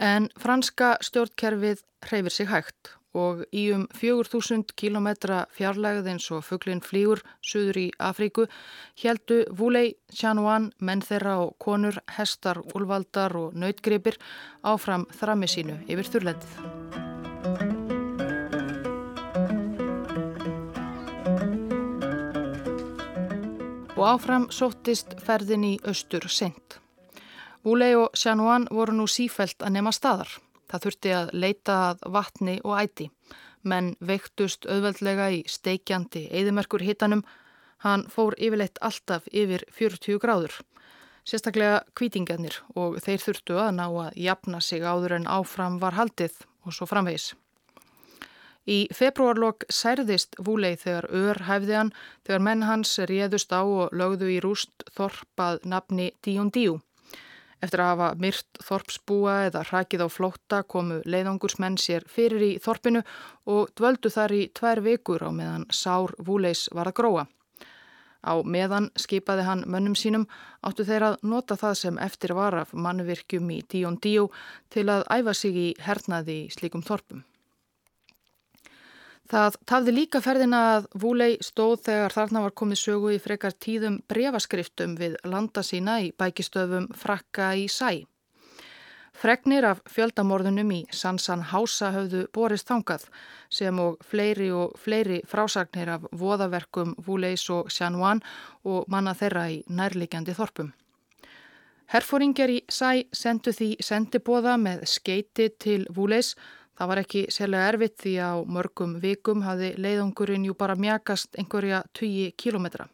En 0.02 0.32
franska 0.42 0.96
stjórnkerfið 1.06 1.86
hreyfir 2.10 2.34
sig 2.34 2.50
hægt 2.50 2.96
og 3.16 3.46
í 3.56 3.70
um 3.74 3.86
4000 3.96 4.76
km 4.76 5.08
fjarlægð 5.56 6.10
eins 6.12 6.28
og 6.36 6.44
fugglinn 6.44 6.84
flýgur 6.84 7.24
suður 7.40 7.80
í 7.80 7.88
Afríku 8.00 8.48
heldu 9.02 9.44
Vulei, 9.56 9.96
Chanuan, 10.12 10.72
menn 10.80 11.04
þeirra 11.06 11.38
og 11.46 11.56
konur, 11.64 11.98
hestar, 12.18 12.60
úlvaldar 12.76 13.36
og 13.40 13.56
nautgripir 13.56 14.20
áfram 14.64 15.08
þrammi 15.16 15.50
sínu 15.50 15.80
yfir 15.88 16.12
þurrlendið. 16.12 16.60
Og 23.96 24.04
áfram 24.12 24.50
sóttist 24.52 25.16
ferðin 25.24 25.64
í 25.64 25.76
austur 25.88 26.28
sent. 26.28 26.82
Vulei 27.66 27.96
og 27.98 28.12
Chanuan 28.14 28.68
voru 28.70 28.94
nú 28.94 29.08
sífælt 29.10 29.64
að 29.64 29.80
nema 29.80 29.96
staðar. 29.96 30.30
Það 30.72 30.86
þurfti 30.86 31.14
að 31.16 31.34
leita 31.34 31.76
að 31.90 32.06
vatni 32.16 32.56
og 32.64 32.78
æti. 32.82 33.10
Menn 33.66 33.96
veiktust 34.00 34.68
auðveldlega 34.70 35.30
í 35.34 35.44
steikjandi 35.50 36.28
eðimerkur 36.30 36.86
hitanum. 36.86 37.24
Hann 37.86 38.06
fór 38.10 38.38
yfirleitt 38.38 38.82
alltaf 38.82 39.30
yfir 39.32 39.66
40 39.74 40.22
gráður. 40.22 40.60
Sérstaklega 41.26 41.80
kvítingarnir 41.98 42.60
og 42.78 43.00
þeir 43.02 43.24
þurftu 43.24 43.58
að 43.58 43.72
ná 43.80 43.88
að 43.88 44.20
jafna 44.28 44.62
sig 44.62 44.86
áður 44.86 45.18
en 45.18 45.26
áfram 45.26 45.80
var 45.82 45.98
haldið 45.98 46.38
og 46.66 46.76
svo 46.78 46.86
framvegis. 46.90 47.34
Í 48.66 48.88
februarlokk 48.98 49.68
særðist 49.70 50.38
Vúlei 50.42 50.74
þegar 50.82 51.06
ör 51.14 51.42
hæfði 51.48 51.76
hann 51.78 51.92
þegar 52.26 52.46
menn 52.48 52.66
hans 52.66 52.98
réðust 53.12 53.54
á 53.54 53.62
og 53.62 53.94
lögðu 53.94 54.32
í 54.34 54.40
rúst 54.42 54.86
þorpað 54.98 55.66
nafni 55.70 56.12
Díun 56.26 56.50
Díu. 56.54 56.80
Eftir 57.64 57.82
að 57.82 57.92
hafa 57.94 58.08
myrt 58.22 58.60
þorpsbúa 58.68 59.36
eða 59.48 59.64
hrakið 59.70 60.04
á 60.06 60.08
flótta 60.12 60.64
komu 60.68 61.00
leiðangursmenn 61.08 61.78
sér 61.82 62.04
fyrir 62.12 62.44
í 62.44 62.52
þorpinu 62.62 63.02
og 63.52 63.72
dvöldu 63.80 64.12
þar 64.12 64.36
í 64.36 64.42
tvær 64.58 64.84
vikur 64.86 65.24
á 65.24 65.32
meðan 65.32 65.66
Sár 65.72 66.14
Vúleis 66.20 66.68
var 66.76 66.92
að 66.92 66.98
gróa. 67.00 67.26
Á 68.26 68.42
meðan 68.42 68.90
skipaði 68.98 69.46
hann 69.46 69.64
mönnum 69.70 69.96
sínum 69.96 70.26
áttu 70.66 70.86
þeir 70.88 71.12
að 71.12 71.22
nota 71.30 71.58
það 71.62 71.78
sem 71.84 72.02
eftir 72.02 72.34
var 72.34 72.58
af 72.64 72.74
mannvirkjum 72.74 73.54
í 73.54 73.62
Díón 73.70 74.00
Díó 74.02 74.32
til 74.74 74.88
að 74.90 75.06
æfa 75.14 75.38
sig 75.38 75.62
í 75.62 75.70
hernaði 75.86 76.42
í 76.46 76.52
slíkum 76.54 76.84
þorpum. 76.86 77.22
Það 79.26 79.56
tafði 79.66 79.94
líka 79.96 80.20
ferðina 80.22 80.58
að 80.76 80.84
Vúlei 81.02 81.38
stóð 81.42 81.80
þegar 81.88 82.14
þarna 82.14 82.42
var 82.44 82.52
komið 82.62 82.78
sögu 82.78 83.14
í 83.16 83.22
frekar 83.22 83.56
tíðum 83.58 83.96
brefaskriftum 84.06 84.94
við 85.00 85.16
landa 85.26 85.64
sína 85.66 85.98
í 86.06 86.12
bækistöfum 86.14 86.92
Frakka 86.94 87.56
í 87.58 87.66
Sæ. 87.66 88.06
Fregnir 89.16 89.66
af 89.66 89.80
fjöldamorðunum 89.90 90.72
í 90.76 90.80
Sansan 90.94 91.42
Hása 91.50 91.90
höfðu 91.96 92.26
borist 92.36 92.68
þangað 92.70 93.08
sem 93.50 93.80
og 93.80 94.02
fleiri 94.06 94.52
og 94.54 94.76
fleiri 94.78 95.22
frásagnir 95.26 95.90
af 95.96 96.06
voðaverkum 96.12 96.94
Vúleis 97.08 97.48
og 97.50 97.72
Sjanúan 97.72 98.22
og 98.68 98.86
manna 98.92 99.16
þeirra 99.16 99.48
í 99.56 99.62
nærlikjandi 99.72 100.36
þorpum. 100.38 100.74
Herfóringar 101.90 102.52
í 102.52 102.60
Sæ 102.70 103.08
sendu 103.14 103.56
því 103.56 103.72
sendibóða 103.82 104.58
með 104.62 104.86
skeiti 104.90 105.50
til 105.64 105.88
Vúleis 105.90 106.36
Það 106.76 106.90
var 106.92 107.02
ekki 107.02 107.22
sérlega 107.32 107.70
erfitt 107.72 107.96
því 108.04 108.14
á 108.20 108.34
mörgum 108.44 108.98
vikum 109.00 109.46
hafi 109.46 109.72
leiðungurinn 109.80 110.50
jú 110.50 110.58
bara 110.60 110.76
mjagast 110.76 111.38
einhverja 111.40 111.84
20 111.94 112.36
kílometra. 112.36 112.90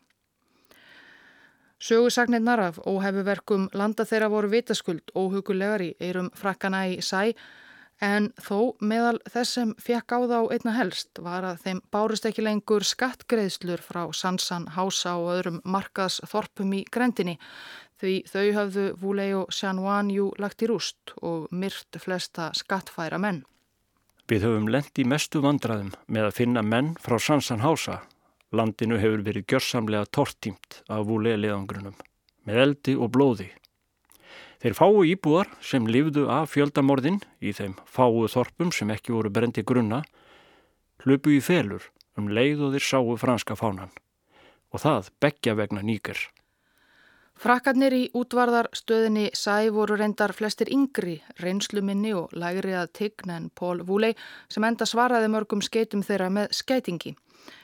Sögusagnirnar 1.82 2.62
af 2.62 2.78
óhefuverkum 2.86 3.72
landa 3.74 4.06
þeirra 4.06 4.30
voru 4.30 4.52
vitaskuld 4.52 5.10
óhugulegar 5.18 5.82
í 5.82 5.96
eirum 5.98 6.30
frakkana 6.38 6.84
í 6.94 7.00
sæ 7.02 7.32
en 8.02 8.28
þó 8.38 8.78
meðal 8.82 9.18
þess 9.30 9.58
sem 9.58 9.74
fekk 9.82 10.14
á 10.14 10.20
þá 10.30 10.38
einna 10.54 10.74
helst 10.78 11.22
var 11.22 11.46
að 11.46 11.64
þeim 11.66 11.82
bárust 11.94 12.26
ekki 12.30 12.46
lengur 12.46 12.86
skattgreðslur 12.86 13.82
frá 13.82 14.04
Sansan, 14.14 14.68
Hása 14.78 15.16
og 15.18 15.32
öðrum 15.36 15.62
markaðsþorpum 15.66 16.74
í 16.78 16.84
grendinni 16.86 17.38
því 18.02 18.16
þau 18.30 18.46
hafðu 18.58 18.86
Vulei 19.02 19.32
og 19.38 19.54
Sjanwan 19.54 20.10
jú 20.14 20.32
lagt 20.42 20.62
í 20.62 20.70
rúst 20.70 21.14
og 21.22 21.50
myrt 21.50 21.98
flesta 22.02 22.50
skattfæra 22.58 23.22
menn. 23.22 23.42
Við 24.32 24.46
höfum 24.48 24.70
lendi 24.72 25.04
mestu 25.04 25.42
vandraðum 25.44 25.90
með 26.08 26.26
að 26.30 26.38
finna 26.38 26.62
menn 26.64 26.94
frá 27.04 27.18
Sansan 27.20 27.66
Hása. 27.66 27.98
Landinu 28.56 28.96
hefur 29.02 29.26
verið 29.26 29.44
gjörsamlega 29.52 30.08
tortímt 30.08 30.78
af 30.88 31.04
vúleiliðangrunum, 31.10 31.98
með 32.48 32.62
eldi 32.64 32.96
og 32.96 33.12
blóði. 33.12 33.50
Þeir 34.64 34.78
fáu 34.78 35.04
íbúar 35.04 35.52
sem 35.60 35.84
lifðu 35.84 36.30
af 36.32 36.54
fjöldamorðin 36.54 37.20
í 37.44 37.52
þeim 37.58 37.76
fáu 37.84 38.24
þorpum 38.32 38.72
sem 38.72 38.96
ekki 38.96 39.12
voru 39.12 39.34
brendi 39.36 39.66
grunna, 39.68 40.00
hlupu 41.04 41.36
í 41.36 41.44
felur 41.44 41.92
um 42.16 42.32
leið 42.32 42.70
og 42.70 42.78
þeir 42.78 42.88
sáu 42.88 43.18
franska 43.20 43.60
fánan. 43.60 43.92
Og 44.72 44.80
það 44.80 45.12
begja 45.20 45.60
vegna 45.60 45.84
nýger. 45.84 46.16
Frakkarnir 47.42 47.94
í 47.98 48.02
útvarðarstöðinni 48.14 49.32
sæ 49.34 49.72
voru 49.74 49.96
reyndar 49.98 50.30
flestir 50.38 50.70
yngri, 50.70 51.16
reynsluminni 51.42 52.12
og 52.14 52.36
lægri 52.38 52.76
að 52.78 52.92
tigna 53.00 53.40
en 53.40 53.48
Pól 53.58 53.82
Vúlei 53.88 54.12
sem 54.46 54.68
enda 54.68 54.86
svaraði 54.86 55.32
mörgum 55.34 55.64
skeitum 55.66 56.04
þeirra 56.06 56.28
með 56.30 56.54
skeitingi. 56.54 57.16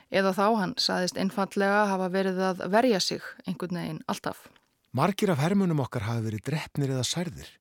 Eða 0.09 0.33
þá 0.33 0.47
hann 0.63 0.75
saðist 0.81 1.21
einfallega 1.21 1.85
hafa 1.91 2.09
verið 2.09 2.41
að 2.47 2.65
verja 2.73 3.03
sig 3.05 3.29
einhvern 3.45 3.81
veginn 3.83 4.01
alltaf. 4.09 4.47
Margir 4.97 5.35
af 5.35 5.45
hermunum 5.45 5.85
okkar 5.85 6.09
hafi 6.09 6.25
verið 6.31 6.45
drefnir 6.49 6.97
eða 6.97 7.05
særðir 7.05 7.55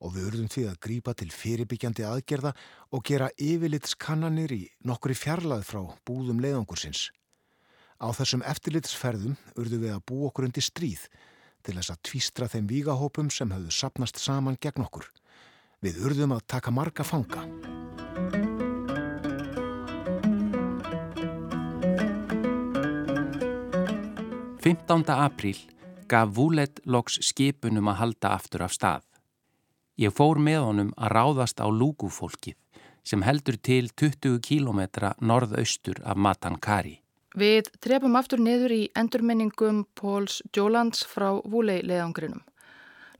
og 0.00 0.16
við 0.16 0.32
urðum 0.32 0.50
því 0.56 0.68
að 0.72 0.82
grípa 0.88 1.18
til 1.20 1.30
fyrirbyggjandi 1.36 2.08
aðgerða 2.08 2.56
og 2.96 3.04
gera 3.04 3.28
yfirlitskannanir 3.36 4.56
í 4.56 4.62
nokkuri 4.88 5.20
fjarlað 5.20 5.68
frá 5.68 5.84
búðum 6.08 6.40
leiðangursins. 6.40 7.10
Á 8.00 8.08
þessum 8.16 8.46
eftirlitsferðum 8.56 9.36
urðum 9.58 9.82
við 9.84 9.98
að 9.98 10.06
bú 10.08 10.24
okkur 10.30 10.48
undir 10.48 10.64
stríð 10.64 11.10
til 11.62 11.76
þess 11.78 11.92
að 11.94 12.02
tvístra 12.10 12.48
þeim 12.48 12.68
vígahópum 12.70 13.30
sem 13.30 13.50
höfðu 13.52 13.74
sapnast 13.74 14.20
saman 14.22 14.58
gegn 14.60 14.84
okkur. 14.86 15.08
Við 15.84 16.00
urðum 16.08 16.36
að 16.36 16.46
taka 16.54 16.74
marga 16.74 17.06
fanga. 17.06 17.44
Fymtánda 24.58 25.22
apríl 25.24 25.58
gaf 26.08 26.32
Vúlet 26.34 26.80
loks 26.84 27.20
skipunum 27.24 27.88
að 27.92 28.00
halda 28.02 28.32
aftur 28.36 28.64
af 28.66 28.74
stað. 28.74 29.04
Ég 29.98 30.12
fór 30.14 30.38
með 30.38 30.60
honum 30.66 30.90
að 30.96 31.12
ráðast 31.14 31.62
á 31.62 31.66
lúgufólkið 31.66 32.56
sem 33.08 33.22
heldur 33.24 33.56
til 33.56 33.88
20 33.96 34.40
kílometra 34.44 35.14
norðaustur 35.20 36.02
af 36.04 36.20
Matankari. 36.20 36.98
Við 37.36 37.68
trefum 37.84 38.16
aftur 38.16 38.40
niður 38.40 38.72
í 38.72 38.84
endurminningum 38.96 39.82
Póls 39.94 40.40
Jólands 40.56 41.04
frá 41.04 41.42
Vúlei 41.44 41.82
leðangrinum. 41.84 42.40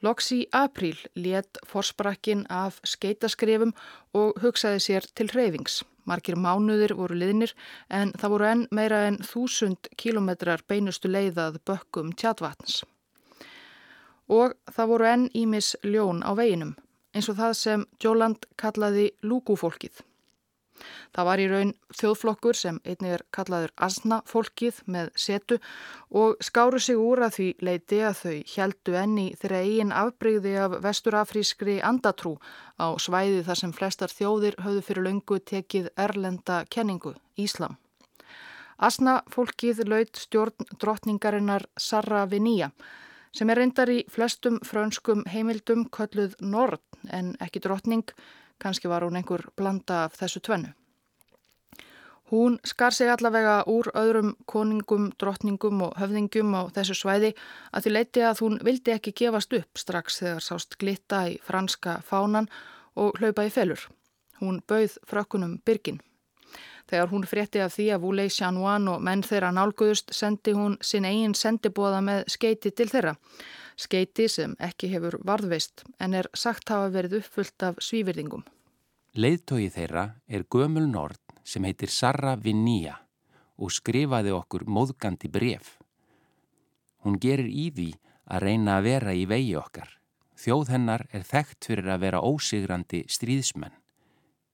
Loks 0.01 0.31
í 0.33 0.47
apríl 0.55 0.97
let 1.15 1.59
forsprakkin 1.67 2.47
af 2.49 2.79
skeitaskrefum 2.87 3.75
og 4.15 4.39
hugsaði 4.41 4.81
sér 4.81 5.09
til 5.13 5.29
hreyfings. 5.29 5.83
Markir 6.09 6.39
mánuðir 6.41 6.95
voru 6.97 7.19
liðnir 7.19 7.53
en 7.91 8.15
það 8.17 8.33
voru 8.33 8.49
enn 8.49 8.67
meira 8.73 9.03
en 9.11 9.19
þúsund 9.21 9.91
kílometrar 10.01 10.65
beinustu 10.65 11.11
leiðað 11.11 11.61
bökkum 11.69 12.15
tjatvatns. 12.17 12.85
Og 14.29 14.55
það 14.73 14.93
voru 14.95 15.11
enn 15.13 15.31
ímis 15.35 15.75
ljón 15.85 16.25
á 16.25 16.33
veginum, 16.33 16.77
eins 17.13 17.29
og 17.29 17.37
það 17.37 17.59
sem 17.61 17.89
Jóland 18.01 18.49
kallaði 18.57 19.11
lúkufólkið. 19.21 20.08
Það 21.17 21.29
var 21.29 21.43
í 21.43 21.47
raun 21.51 21.73
þjóðflokkur 21.99 22.59
sem 22.59 22.81
einnig 22.85 23.15
er 23.17 23.25
kallaður 23.35 23.73
asnafólkið 23.89 24.83
með 24.87 25.11
setu 25.19 25.59
og 26.23 26.37
skáru 26.45 26.81
sig 26.83 27.01
úr 27.01 27.25
að 27.27 27.35
því 27.39 27.49
leiti 27.69 28.01
að 28.05 28.21
þau 28.23 28.37
heldu 28.55 28.97
enni 29.03 29.27
þeirra 29.41 29.65
eigin 29.65 29.97
afbreyði 30.05 30.55
af 30.67 30.79
vesturafrískri 30.85 31.81
andatrú 31.85 32.37
á 32.79 32.95
svæði 33.01 33.43
þar 33.49 33.63
sem 33.63 33.75
flestar 33.75 34.15
þjóðir 34.15 34.61
höfðu 34.65 34.87
fyrir 34.87 35.09
löngu 35.09 35.43
tekið 35.53 35.91
erlenda 35.97 36.63
kenningu, 36.71 37.15
Íslam. 37.37 37.77
Asnafólkið 38.79 39.83
laud 39.91 40.15
stjórn 40.15 40.69
drottningarinnar 40.79 41.65
Sarra 41.75 42.27
Vinía 42.31 42.71
sem 43.35 43.51
er 43.51 43.61
reyndar 43.61 43.91
í 43.93 44.05
flestum 44.11 44.61
frönskum 44.65 45.25
heimildum 45.29 45.89
kölluð 45.95 46.37
Nord 46.41 46.83
en 47.15 47.35
ekki 47.45 47.63
drottning 47.65 48.07
kannski 48.59 48.89
var 48.89 49.07
hún 49.07 49.17
einhver 49.17 49.47
blanda 49.57 50.05
af 50.05 50.19
þessu 50.19 50.43
tvennu. 50.45 50.75
Hún 52.31 52.59
skar 52.65 52.93
sig 52.93 53.09
allavega 53.09 53.63
úr 53.67 53.89
öðrum 53.97 54.35
koningum, 54.47 55.13
drottningum 55.17 55.81
og 55.87 55.95
höfðingum 55.97 56.53
á 56.53 56.69
þessu 56.77 56.97
svæði 56.99 57.31
að 57.73 57.87
því 57.87 57.93
leiti 57.95 58.25
að 58.29 58.43
hún 58.45 58.59
vildi 58.65 58.93
ekki 58.93 59.15
gefast 59.17 59.55
upp 59.57 59.81
strax 59.81 60.21
þegar 60.21 60.45
sást 60.45 60.77
glitta 60.77 61.23
í 61.31 61.39
franska 61.41 62.03
fánan 62.05 62.51
og 63.01 63.17
hlaupa 63.17 63.47
í 63.49 63.55
felur. 63.55 63.81
Hún 64.43 64.61
bauð 64.69 64.99
frökkunum 65.09 65.57
byrgin. 65.65 66.03
Þegar 66.89 67.09
hún 67.13 67.25
frétti 67.29 67.61
af 67.65 67.73
því 67.77 67.87
að 67.95 68.05
Vulei 68.05 68.29
Sjanwan 68.33 68.89
og 68.93 69.01
menn 69.05 69.25
þeirra 69.25 69.49
nálguðust 69.53 70.13
sendi 70.17 70.53
hún 70.57 70.77
sin 70.81 71.09
eigin 71.09 71.35
sendibóða 71.37 72.03
með 72.05 72.29
skeiti 72.33 72.73
til 72.73 72.91
þeirra. 72.93 73.17
Skeiti 73.79 74.27
sem 74.27 74.57
ekki 74.59 74.91
hefur 74.91 75.21
varðveist 75.23 75.85
en 76.03 76.17
er 76.19 76.27
sagt 76.35 76.73
hafa 76.73 76.89
verið 76.91 77.21
uppfullt 77.21 77.63
af 77.63 77.79
svívirðingum. 77.85 78.43
Leðtói 79.15 79.69
þeirra 79.71 80.05
er 80.27 80.45
gömul 80.51 80.89
nord 80.91 81.21
sem 81.47 81.65
heitir 81.65 81.93
Sarra 81.95 82.35
Vinnia 82.37 82.97
og 83.59 83.71
skrifaði 83.75 84.35
okkur 84.35 84.67
móðgandi 84.67 85.31
bref. 85.31 85.77
Hún 87.07 87.21
gerir 87.23 87.47
í 87.47 87.69
því 87.75 87.89
að 88.29 88.45
reyna 88.45 88.77
að 88.79 88.91
vera 88.91 89.15
í 89.15 89.25
vegi 89.31 89.55
okkar. 89.59 89.95
Þjóð 90.39 90.75
hennar 90.75 91.07
er 91.15 91.25
þekkt 91.27 91.71
fyrir 91.71 91.89
að 91.95 92.05
vera 92.07 92.23
ósigrandi 92.23 93.05
stríðsmenn. 93.11 93.75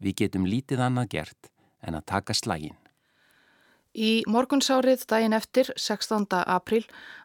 Við 0.04 0.20
getum 0.20 0.48
lítið 0.48 0.84
annað 0.84 1.12
gert 1.16 1.52
en 1.80 1.96
að 1.96 2.08
taka 2.12 2.36
slægin. 2.36 2.76
Í 3.94 4.24
morgunsárið 4.26 5.04
daginn 5.06 5.36
eftir, 5.36 5.68
16. 5.78 6.26
april, 6.50 6.80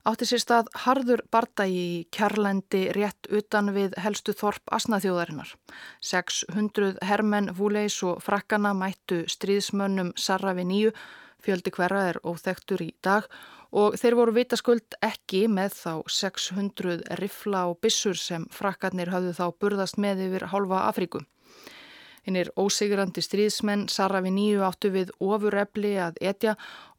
átti 0.06 0.28
sér 0.30 0.42
stað 0.44 0.68
harður 0.84 1.24
bardagi 1.34 1.80
í 1.82 1.96
kærlendi 2.14 2.84
rétt 2.94 3.26
utan 3.34 3.72
við 3.74 3.96
helstu 3.98 4.36
þorp 4.38 4.70
asnaþjóðarinnar. 4.78 5.56
600 6.06 7.02
hermenn 7.10 7.50
vúleis 7.58 7.98
og 8.06 8.22
frakkana 8.22 8.76
mættu 8.78 9.24
stríðsmönnum 9.26 10.14
Sarrafi 10.14 10.68
nýju, 10.70 10.94
fjöldi 11.42 11.74
hverra 11.74 12.04
er 12.12 12.22
óþektur 12.22 12.86
í 12.86 12.92
dag 13.02 13.26
og 13.74 13.98
þeir 13.98 14.20
voru 14.22 14.38
vitaskuld 14.38 15.00
ekki 15.02 15.48
með 15.50 15.74
þá 15.74 15.94
600 16.06 17.18
rifla 17.18 17.66
og 17.72 17.82
bissur 17.82 18.18
sem 18.18 18.46
frakkarnir 18.54 19.10
hafðu 19.10 19.34
þá 19.42 19.46
burðast 19.58 19.98
með 19.98 20.28
yfir 20.28 20.50
hálfa 20.54 20.86
Afríkum. 20.86 21.26
Hinn 22.30 22.38
er 22.38 22.50
ósigrandi 22.62 23.24
stríðsmenn 23.26 23.88
Sarafi 23.90 24.30
nýju 24.30 24.60
áttu 24.62 24.92
við 24.94 25.08
ofurrefli 25.18 25.96
að 25.98 26.20
etja 26.30 26.52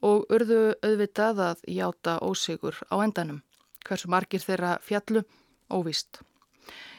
og 0.02 0.24
urðu 0.34 0.72
auðvitað 0.82 1.42
að 1.44 1.60
játa 1.70 2.16
ósigur 2.26 2.80
á 2.90 2.98
endanum. 2.98 3.36
Hversu 3.86 4.10
margir 4.10 4.42
þeirra 4.42 4.72
fjallu? 4.82 5.22
Óvist. 5.70 6.18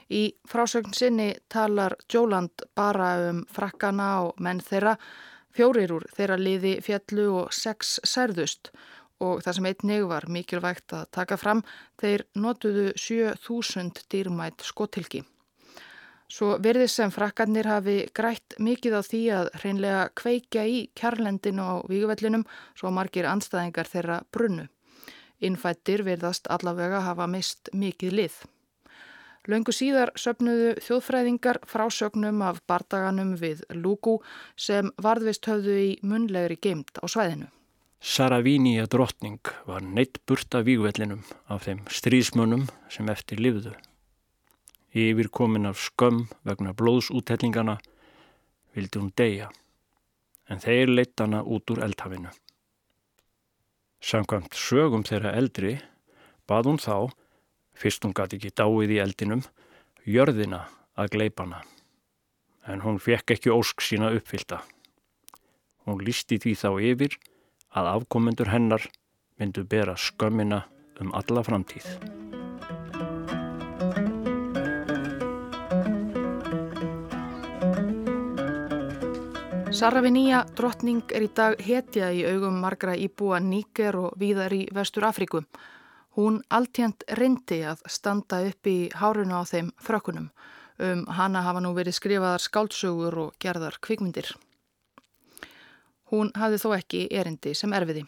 Í 0.08 0.22
frásögn 0.48 0.96
sinni 0.96 1.28
talar 1.52 1.98
Jóland 2.08 2.63
bara 2.72 3.10
um 3.34 3.44
frakkana 3.52 4.08
og 4.30 4.39
menn 4.39 4.63
þeirra, 4.63 4.96
fjórir 5.52 5.91
úr 5.98 6.08
þeirra 6.15 6.39
liði 6.39 6.78
fjallu 6.88 7.28
og 7.41 7.52
sex 7.52 7.98
særðust 8.08 8.72
og 9.20 9.44
það 9.44 9.60
sem 9.60 9.70
einnig 9.74 10.08
var 10.08 10.30
mikilvægt 10.32 10.96
að 10.96 11.12
taka 11.20 11.36
fram, 11.36 11.65
þeir 12.00 12.24
notuðu 12.39 12.94
7000 12.96 14.06
dýrmætt 14.08 14.63
skotilki. 14.63 15.26
Svo 16.32 16.54
verðið 16.63 16.88
sem 16.94 17.12
frakkarnir 17.12 17.67
hafi 17.67 17.96
grætt 18.15 18.56
mikið 18.63 18.94
á 18.96 19.02
því 19.04 19.22
að 19.36 19.50
hreinlega 19.60 20.04
kveikja 20.15 20.63
í 20.63 20.78
kjarlendinu 20.96 21.65
á 21.67 21.76
víguvellinum 21.91 22.46
svo 22.72 22.91
margir 22.96 23.28
anstæðingar 23.28 23.89
þeirra 23.91 24.22
brunnu. 24.32 24.70
Innfættir 25.44 26.06
verðast 26.08 26.48
allavega 26.48 27.02
hafa 27.04 27.28
mist 27.28 27.74
mikið 27.76 28.15
lið. 28.22 28.39
Laungu 29.52 29.76
síðar 29.76 30.13
söpnuðu 30.15 30.76
þjóðfræðingar 30.86 31.63
frásögnum 31.67 32.44
af 32.48 32.62
bardaganum 32.70 33.36
við 33.41 33.65
Lúku 33.76 34.20
sem 34.56 34.94
varðvist 35.02 35.50
höfðu 35.52 35.78
í 35.84 35.91
munlegri 36.06 36.62
geimt 36.62 36.96
á 37.02 37.12
svæðinu. 37.12 37.52
Saravíníja 38.02 38.88
drottning 38.88 39.52
var 39.67 39.84
neitt 39.84 40.22
burta 40.30 40.63
vígvellinum 40.63 41.26
af 41.52 41.67
þeim 41.67 41.84
strísmönnum 41.91 42.70
sem 42.89 43.10
eftir 43.12 43.41
livðu 43.41 43.76
yfir 44.91 45.30
komin 45.32 45.69
af 45.69 45.80
skömm 45.80 46.25
vegna 46.47 46.73
blóðsútellingana, 46.75 47.77
vildi 48.75 48.99
hún 48.99 49.12
deyja, 49.17 49.49
en 50.49 50.60
þeir 50.60 50.91
leitt 50.91 51.19
hana 51.19 51.41
út 51.43 51.71
úr 51.71 51.84
eldhafinu. 51.86 52.32
Samkvæmt 54.01 54.56
sögum 54.58 55.06
þeirra 55.08 55.36
eldri 55.38 55.77
bað 56.49 56.71
hún 56.71 56.80
þá, 56.82 57.12
fyrst 57.77 58.04
hún 58.04 58.15
gæti 58.17 58.39
ekki 58.39 58.54
dáið 58.58 58.95
í 58.97 59.01
eldinum, 59.04 59.43
jörðina 60.04 60.65
að 60.99 61.13
gleipana, 61.15 61.62
en 62.67 62.84
hún 62.84 62.99
fekk 62.99 63.38
ekki 63.38 63.54
ósk 63.54 63.84
sína 63.86 64.12
uppfylta. 64.17 64.62
Hún 65.88 66.04
lísti 66.06 66.39
því 66.41 66.56
þá 66.58 66.69
yfir 66.91 67.19
að 67.71 67.93
afkomendur 67.95 68.51
hennar 68.51 68.89
myndu 69.39 69.63
bera 69.65 69.95
skömmina 69.97 70.65
um 71.01 71.15
alla 71.17 71.45
framtíð. 71.45 72.20
Saravinía 79.71 80.41
drottning 80.51 81.13
er 81.15 81.23
í 81.23 81.29
dag 81.31 81.53
hetja 81.63 82.10
í 82.12 82.25
augum 82.27 82.57
margra 82.60 82.91
íbúa 82.99 83.38
Níker 83.39 83.95
og 83.95 84.17
víðar 84.19 84.51
í 84.51 84.65
Vestur 84.75 85.05
Afriku. 85.07 85.45
Hún 86.19 86.41
alltjönd 86.51 87.05
reyndi 87.15 87.62
að 87.63 87.79
standa 87.88 88.41
upp 88.49 88.67
í 88.67 88.91
hárunu 88.91 89.39
á 89.39 89.47
þeim 89.47 89.71
frökkunum. 89.79 90.27
Um 90.75 91.05
hana 91.15 91.45
hafa 91.47 91.63
nú 91.63 91.71
verið 91.77 91.95
skrifaðar 91.95 92.43
skáldsögur 92.43 93.17
og 93.23 93.39
gerðar 93.39 93.79
kvikmyndir. 93.79 94.34
Hún 96.12 96.36
hafði 96.36 96.60
þó 96.65 96.69
ekki 96.75 97.07
erindi 97.07 97.55
sem 97.55 97.71
erfiði. 97.71 98.03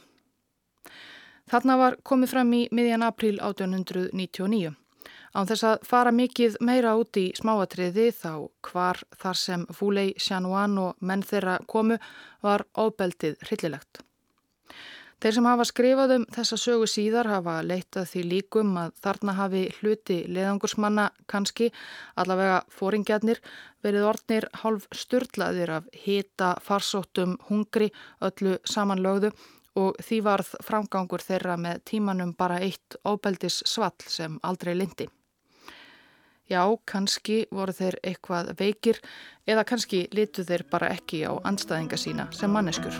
Þarna 1.47 1.80
var 1.80 1.99
komið 2.04 2.36
fram 2.36 2.54
í 2.60 2.65
miðjan 2.76 3.08
april 3.08 3.38
1899. 3.39 4.76
Án 5.34 5.48
þess 5.50 5.65
að 5.65 5.86
fara 5.89 6.12
mikið 6.13 6.60
meira 6.62 6.93
út 7.00 7.17
í 7.17 7.32
smáatriði 7.34 8.12
þá 8.13 8.34
hvar 8.67 9.00
þar 9.17 9.38
sem 9.41 9.67
Fúlei, 9.74 10.12
Sjanúan 10.22 10.78
og 10.78 10.98
menn 11.02 11.26
þeirra 11.26 11.56
komu 11.65 11.98
var 12.46 12.67
óbeldið 12.78 13.39
hryllilegt. 13.48 14.04
Þeir 15.24 15.36
sem 15.38 15.46
hafa 15.48 15.65
skrifað 15.65 16.12
um 16.17 16.24
þessa 16.36 16.58
sögu 16.60 16.88
síðar 16.91 17.30
hafa 17.32 17.56
leitað 17.63 18.10
því 18.12 18.24
líkum 18.28 18.76
að 18.78 18.91
þarna 19.06 19.36
hafi 19.38 19.62
hluti 19.78 20.17
leðangursmanna 20.28 21.08
kannski, 21.32 21.69
allavega 22.19 22.60
fóringjarnir, 22.67 23.39
verið 23.82 24.08
orðnir 24.10 24.50
hálf 24.62 24.86
styrlaðir 24.91 25.74
af 25.80 25.89
hita, 26.04 26.52
farsóttum, 26.62 27.38
hungri, 27.48 27.89
öllu 28.22 28.60
samanlögðu 28.67 29.32
og 29.80 29.98
því 30.04 30.22
varð 30.28 30.54
framgangur 30.62 31.24
þeirra 31.24 31.58
með 31.58 31.82
tímanum 31.89 32.36
bara 32.38 32.60
eitt 32.62 33.00
óbeldis 33.08 33.63
svall 33.65 33.96
sem 34.06 34.38
aldrei 34.43 34.76
lindi. 34.76 35.08
Já, 36.52 36.64
kannski 36.86 37.46
voru 37.52 37.72
þeir 37.72 38.00
eitthvað 38.04 38.54
veikir 38.60 39.00
eða 39.48 39.64
kannski 39.68 40.08
litu 40.12 40.44
þeir 40.44 40.66
bara 40.72 40.92
ekki 40.92 41.24
á 41.24 41.32
anstæðinga 41.48 42.00
sína 42.00 42.28
sem 42.36 42.52
manneskur. 42.52 43.00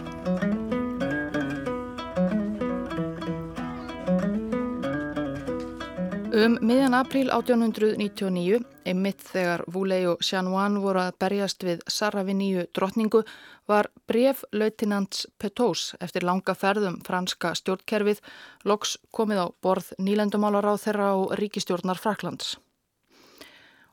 Um 6.34 6.56
miðjan 6.66 6.96
april 6.98 7.28
1899, 7.30 8.64
einmitt 8.90 9.20
þegar 9.22 9.62
Vulei 9.70 10.02
og 10.10 10.24
Sjanwan 10.26 10.80
voru 10.82 11.04
að 11.04 11.20
berjast 11.22 11.62
við 11.68 11.84
Saraviníu 11.86 12.66
drottningu, 12.74 13.22
var 13.70 13.92
bref 14.10 14.42
lautinants 14.52 15.28
Petós 15.38 15.92
eftir 16.02 16.26
langa 16.26 16.58
ferðum 16.58 16.98
franska 17.06 17.54
stjórnkerfið 17.60 18.24
loks 18.66 18.98
komið 19.14 19.46
á 19.46 19.48
borð 19.62 19.94
nýlendumálar 20.02 20.68
á 20.68 20.76
þeirra 20.82 21.14
og 21.22 21.38
ríkistjórnar 21.38 22.02
Fraklands. 22.02 22.58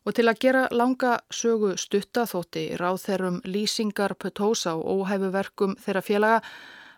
Og 0.08 0.16
til 0.16 0.28
að 0.30 0.38
gera 0.40 0.66
langa 0.72 1.18
sögu 1.28 1.74
stutta 1.78 2.24
þótti 2.28 2.70
ráð 2.80 3.02
þeirrum 3.04 3.40
lýsingar 3.44 4.14
Petósa 4.16 4.72
og 4.78 5.04
óhæfuverkum 5.04 5.76
þeirra 5.82 6.02
félaga 6.04 6.38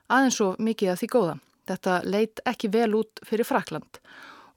aðeins 0.08 0.38
og 0.44 0.60
mikið 0.62 0.92
að 0.92 1.00
því 1.00 1.08
góða. 1.14 1.38
Þetta 1.70 1.96
leitt 2.04 2.42
ekki 2.46 2.70
vel 2.74 2.92
út 2.98 3.22
fyrir 3.26 3.46
Frakland 3.48 3.98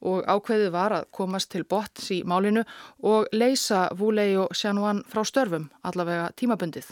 og 0.06 0.26
ákveðið 0.30 0.70
var 0.74 0.94
að 0.94 1.08
komast 1.16 1.50
til 1.54 1.64
bots 1.66 2.12
í 2.14 2.20
málinu 2.28 2.62
og 3.10 3.32
leysa 3.34 3.88
Vulei 3.98 4.36
og 4.38 4.54
Sjanúan 4.54 5.02
frá 5.10 5.24
störfum, 5.26 5.70
allavega 5.82 6.30
tímabundið. 6.38 6.92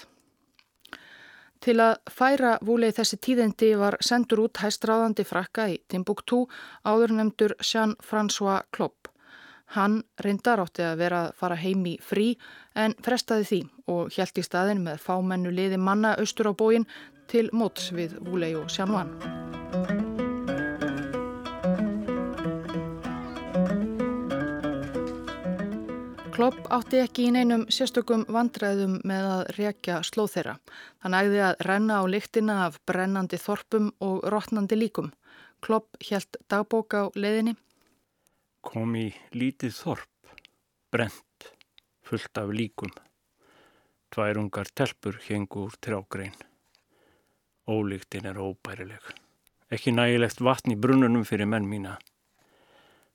Til 1.64 1.78
að 1.80 1.94
færa 2.12 2.58
Vulei 2.66 2.92
þessi 2.92 3.20
tíðindi 3.24 3.70
var 3.80 3.96
sendur 4.04 4.48
út 4.48 4.60
hæstráðandi 4.60 5.24
frakka 5.28 5.70
í 5.72 5.78
Timbuktu 5.88 6.42
áður 6.84 7.16
nefndur 7.20 7.56
Jean-François 7.62 8.66
Klopp. 8.76 9.03
Hann 9.74 10.04
reyndar 10.22 10.62
átti 10.62 10.84
að 10.86 11.00
vera 11.02 11.20
að 11.28 11.38
fara 11.40 11.56
heim 11.58 11.86
í 11.90 11.96
frí 11.98 12.28
en 12.78 12.94
frestaði 13.02 13.48
því 13.50 13.62
og 13.90 14.14
hjælt 14.14 14.38
í 14.38 14.46
staðin 14.46 14.84
með 14.86 15.02
fámennu 15.02 15.50
liði 15.50 15.80
manna 15.82 16.14
austur 16.22 16.52
á 16.52 16.54
bóin 16.54 16.86
til 17.32 17.48
móts 17.54 17.90
við 17.96 18.14
Vulei 18.22 18.54
og 18.54 18.70
Sjanvan. 18.70 19.16
Klopp 26.34 26.70
átti 26.74 26.98
ekki 27.02 27.28
í 27.30 27.34
neinum 27.34 27.68
sérstökum 27.74 28.28
vandræðum 28.30 29.00
með 29.10 29.26
að 29.32 29.44
rekja 29.58 30.00
slóð 30.06 30.32
þeirra. 30.36 30.56
Hann 31.06 31.18
ægði 31.18 31.44
að 31.46 31.60
renna 31.66 32.00
á 32.02 32.04
lyktina 32.10 32.56
af 32.68 32.80
brennandi 32.90 33.42
þorpum 33.42 33.92
og 34.06 34.22
rótnandi 34.34 34.78
líkum. 34.78 35.12
Klopp 35.66 35.98
helt 36.10 36.42
dagbók 36.50 36.98
á 36.98 37.10
leiðinni. 37.14 37.54
Kom 38.64 38.96
í 38.96 39.10
lítið 39.36 39.74
þorp, 39.76 40.36
brent, 40.94 41.50
fullt 42.08 42.40
af 42.40 42.54
líkum. 42.56 42.94
Tvær 44.14 44.40
ungar 44.40 44.72
telpur 44.72 45.20
hengur 45.28 45.68
úr 45.68 45.76
trjágrein. 45.84 46.38
Ólíktin 47.68 48.30
er 48.30 48.40
óbærileg. 48.40 49.04
Ekki 49.74 49.92
nægilegt 49.96 50.44
vatn 50.44 50.76
í 50.76 50.80
brunnunum 50.80 51.28
fyrir 51.28 51.50
menn 51.50 51.68
mína. 51.68 51.98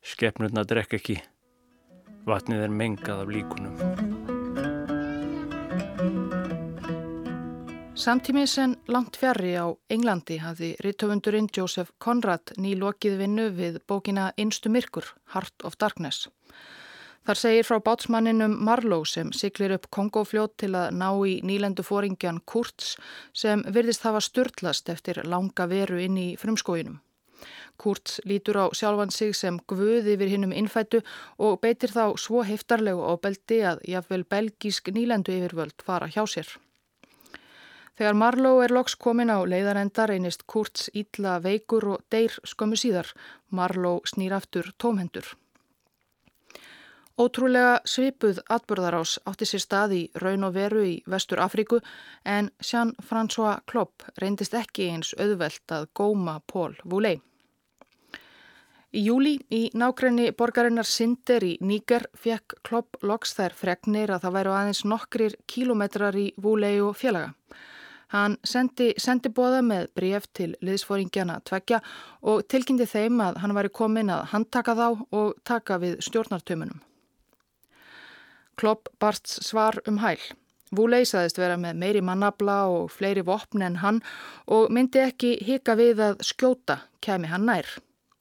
Skepnurna 0.05 0.67
drekk 0.69 0.99
ekki. 1.01 1.19
Vatnið 2.29 2.69
er 2.69 2.79
mengað 2.83 3.25
af 3.25 3.35
líkunum. 3.39 4.08
Samtímið 7.99 8.45
sen 8.47 8.75
langt 8.87 9.17
fjari 9.19 9.57
á 9.59 9.75
Englandi 9.91 10.37
hafði 10.39 10.69
rittöfundurinn 10.85 11.49
Joseph 11.51 11.91
Conrad 11.99 12.53
nýlokið 12.55 13.17
vinnu 13.19 13.47
við 13.57 13.81
bókina 13.91 14.29
Innstu 14.39 14.71
myrkur, 14.71 15.09
Heart 15.35 15.65
of 15.67 15.75
Darkness. 15.83 16.29
Þar 17.27 17.41
segir 17.41 17.67
frá 17.67 17.81
bátsmanninum 17.83 18.55
Marlowe 18.69 19.09
sem 19.11 19.33
siklir 19.35 19.75
upp 19.75 19.89
Kongofljót 19.91 20.55
til 20.63 20.77
að 20.79 20.95
ná 21.01 21.09
í 21.27 21.33
nýlendu 21.43 21.83
fóringjan 21.83 22.39
Kurtz 22.47 22.93
sem 23.35 23.67
virðist 23.67 24.07
hafa 24.07 24.23
störtlast 24.23 24.95
eftir 24.95 25.19
langa 25.27 25.67
veru 25.67 25.99
inn 25.99 26.23
í 26.23 26.29
frumskóinum. 26.39 27.01
Kurtz 27.83 28.21
lítur 28.23 28.63
á 28.63 28.67
sjálfan 28.79 29.11
sig 29.11 29.35
sem 29.35 29.59
guð 29.67 30.07
yfir 30.15 30.31
hinnum 30.37 30.55
innfættu 30.55 31.03
og 31.35 31.59
beitir 31.67 31.91
þá 31.91 32.15
svo 32.15 32.47
heftarlegu 32.47 33.03
ábeldi 33.11 33.61
að 33.75 33.83
jáfnvel 33.91 34.23
belgísk 34.23 34.95
nýlendu 34.95 35.35
yfirvöld 35.35 35.83
fara 35.83 36.07
hjá 36.07 36.23
sér. 36.31 36.55
Þegar 37.99 38.15
Marlowe 38.15 38.63
er 38.63 38.71
loks 38.71 38.95
komin 38.95 39.33
á 39.35 39.43
leiðarenda 39.43 40.05
reynist 40.07 40.45
Kurtz 40.47 40.87
ítla 40.95 41.41
veikur 41.43 41.97
og 41.97 42.05
deyr 42.15 42.37
skömmu 42.47 42.77
síðar. 42.79 43.09
Marlowe 43.51 44.07
snýr 44.07 44.37
aftur 44.37 44.69
tómhendur. 44.79 45.33
Ótrúlega 47.19 47.81
svipuð 47.83 48.39
atbörðarás 48.47 49.17
átti 49.27 49.49
sér 49.51 49.63
stað 49.65 49.95
í 49.97 50.03
raun 50.23 50.47
og 50.47 50.53
veru 50.55 50.85
í 50.87 50.93
Vestur 51.11 51.41
Afríku 51.43 51.81
en 52.23 52.53
Jean-François 52.63 53.65
Klopp 53.67 54.07
reyndist 54.23 54.55
ekki 54.55 54.87
eins 54.93 55.11
auðvelt 55.19 55.75
að 55.75 55.89
góma 55.99 56.37
Pól 56.47 56.77
Vúlei. 56.85 57.17
Í 58.95 59.03
júli 59.09 59.35
í 59.51 59.65
nákrenni 59.75 60.29
borgarinnar 60.39 60.87
Sinder 60.87 61.43
í 61.43 61.57
Níger 61.61 62.07
fekk 62.15 62.61
Klopp 62.63 63.03
loks 63.03 63.35
þær 63.35 63.59
fregnir 63.59 64.15
að 64.15 64.29
það 64.29 64.39
væru 64.39 64.55
aðeins 64.55 64.85
nokkrir 64.87 65.35
kílometrar 65.51 66.15
í 66.15 66.29
Vúlei 66.39 66.79
og 66.79 66.95
félaga. 67.03 67.35
Hann 68.09 68.39
sendi 68.45 68.95
sendibóða 68.97 69.61
með 69.65 69.89
bref 69.99 70.27
til 70.33 70.55
liðsfóringjana 70.65 71.43
tvekja 71.45 71.83
og 72.25 72.47
tilkynnti 72.49 72.87
þeim 72.89 73.21
að 73.21 73.41
hann 73.43 73.57
væri 73.57 73.73
komin 73.81 74.13
að 74.15 74.29
handtaka 74.33 74.75
þá 74.79 74.87
og 75.21 75.35
taka 75.45 75.77
við 75.83 75.99
stjórnartömunum. 76.07 76.81
Klopp 78.59 78.89
barst 78.99 79.29
svar 79.45 79.77
um 79.87 80.01
hæl. 80.03 80.19
Vúlei 80.75 81.05
saðist 81.09 81.39
vera 81.41 81.57
með 81.61 81.79
meiri 81.81 82.01
mannabla 82.05 82.59
og 82.73 82.91
fleiri 82.93 83.23
vopn 83.25 83.63
en 83.65 83.79
hann 83.85 84.01
og 84.47 84.73
myndi 84.73 85.01
ekki 85.05 85.37
hika 85.45 85.77
við 85.79 86.03
að 86.05 86.25
skjóta 86.29 86.83
kemi 87.05 87.31
hann 87.31 87.47
nær 87.49 87.69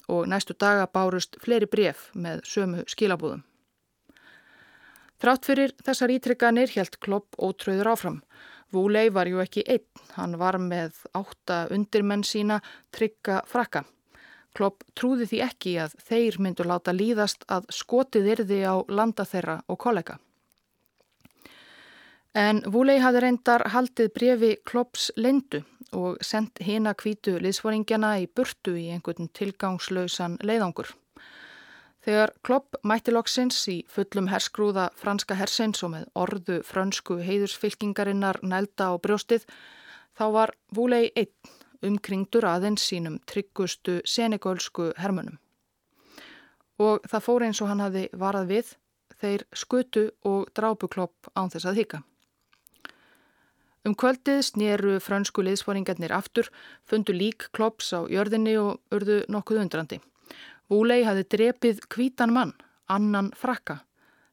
og 0.07 0.27
næstu 0.31 0.55
daga 0.55 0.87
bárust 0.87 1.35
fleiri 1.43 1.67
bref 1.67 2.09
með 2.15 2.43
sömu 2.47 2.85
skilabúðum. 2.87 3.43
Þrátt 5.17 5.47
fyrir 5.49 5.73
þessar 5.83 6.13
ítrykkanir 6.13 6.71
helt 6.77 6.99
Klopp 7.01 7.35
ótröður 7.41 7.91
áfram. 7.95 8.21
Vúlei 8.73 9.09
var 9.13 9.27
ju 9.27 9.39
ekki 9.39 9.63
einn, 9.67 9.85
hann 10.17 10.35
var 10.39 10.57
með 10.59 11.05
átta 11.15 11.67
undirmenn 11.71 12.25
sína 12.27 12.59
trygga 12.91 13.41
frakka. 13.47 13.85
Klopp 14.57 14.83
trúði 14.97 15.27
því 15.29 15.41
ekki 15.45 15.75
að 15.83 15.95
þeir 16.09 16.39
myndu 16.41 16.65
láta 16.67 16.93
líðast 16.95 17.45
að 17.47 17.69
skotið 17.71 18.31
yrði 18.33 18.61
á 18.65 18.75
landa 18.89 19.23
þeirra 19.27 19.61
og 19.67 19.79
kollega. 19.83 20.17
En 22.37 22.61
Vúlei 22.69 22.99
hafði 23.01 23.23
reyndar 23.23 23.63
haldið 23.73 24.11
brefi 24.13 24.51
Klopps 24.67 25.09
lendu 25.15 25.63
og 25.95 26.19
sendt 26.21 26.59
hina 26.61 26.93
kvítu 26.93 27.37
liðsforingjana 27.41 28.17
í 28.21 28.27
burtu 28.27 28.75
í 28.77 28.89
einhvern 28.93 29.29
tilgangslausan 29.33 30.37
leiðangur. 30.43 30.91
Þegar 32.07 32.31
Klopp 32.39 32.77
mætti 32.87 33.11
loksins 33.11 33.57
í 33.67 33.81
fullum 33.91 34.29
herskrúða 34.31 34.85
franska 34.95 35.35
hersins 35.35 35.81
og 35.83 35.89
með 35.91 36.05
orðu 36.15 36.61
frönsku 36.63 37.17
heiðursfylkingarinnar 37.19 38.39
nælda 38.47 38.87
á 38.87 38.93
brjóstið, 38.95 39.43
þá 40.15 40.25
var 40.37 40.55
Vúlei 40.71 41.09
einn 41.19 41.51
umkringdur 41.83 42.47
aðeins 42.47 42.87
sínum 42.87 43.19
tryggustu 43.27 43.97
senegölsku 44.07 44.93
hermunum. 44.95 45.35
Og 46.79 47.03
það 47.11 47.27
fór 47.27 47.49
eins 47.49 47.59
og 47.59 47.73
hann 47.73 47.83
hafi 47.83 48.07
varað 48.15 48.51
við, 48.55 48.73
þeir 49.19 49.47
skutu 49.51 50.07
og 50.23 50.47
drápu 50.55 50.87
Klopp 50.87 51.27
án 51.35 51.51
þess 51.51 51.67
að 51.67 51.83
hika. 51.83 52.05
Um 53.83 53.99
kvöldið 53.99 54.45
snýru 54.47 54.99
frönsku 55.03 55.43
liðsforingarnir 55.43 56.15
aftur, 56.15 56.47
fundu 56.87 57.11
lík 57.11 57.51
klops 57.51 57.91
á 57.91 58.07
jörðinni 58.07 58.55
og 58.63 58.79
urðu 58.95 59.25
nokkuð 59.27 59.67
undrandi. 59.67 59.99
Vúlei 60.69 61.03
hafi 61.07 61.23
drepið 61.23 61.83
kvítan 61.87 62.33
mann, 62.35 62.53
annan 62.91 63.31
frakka. 63.35 63.81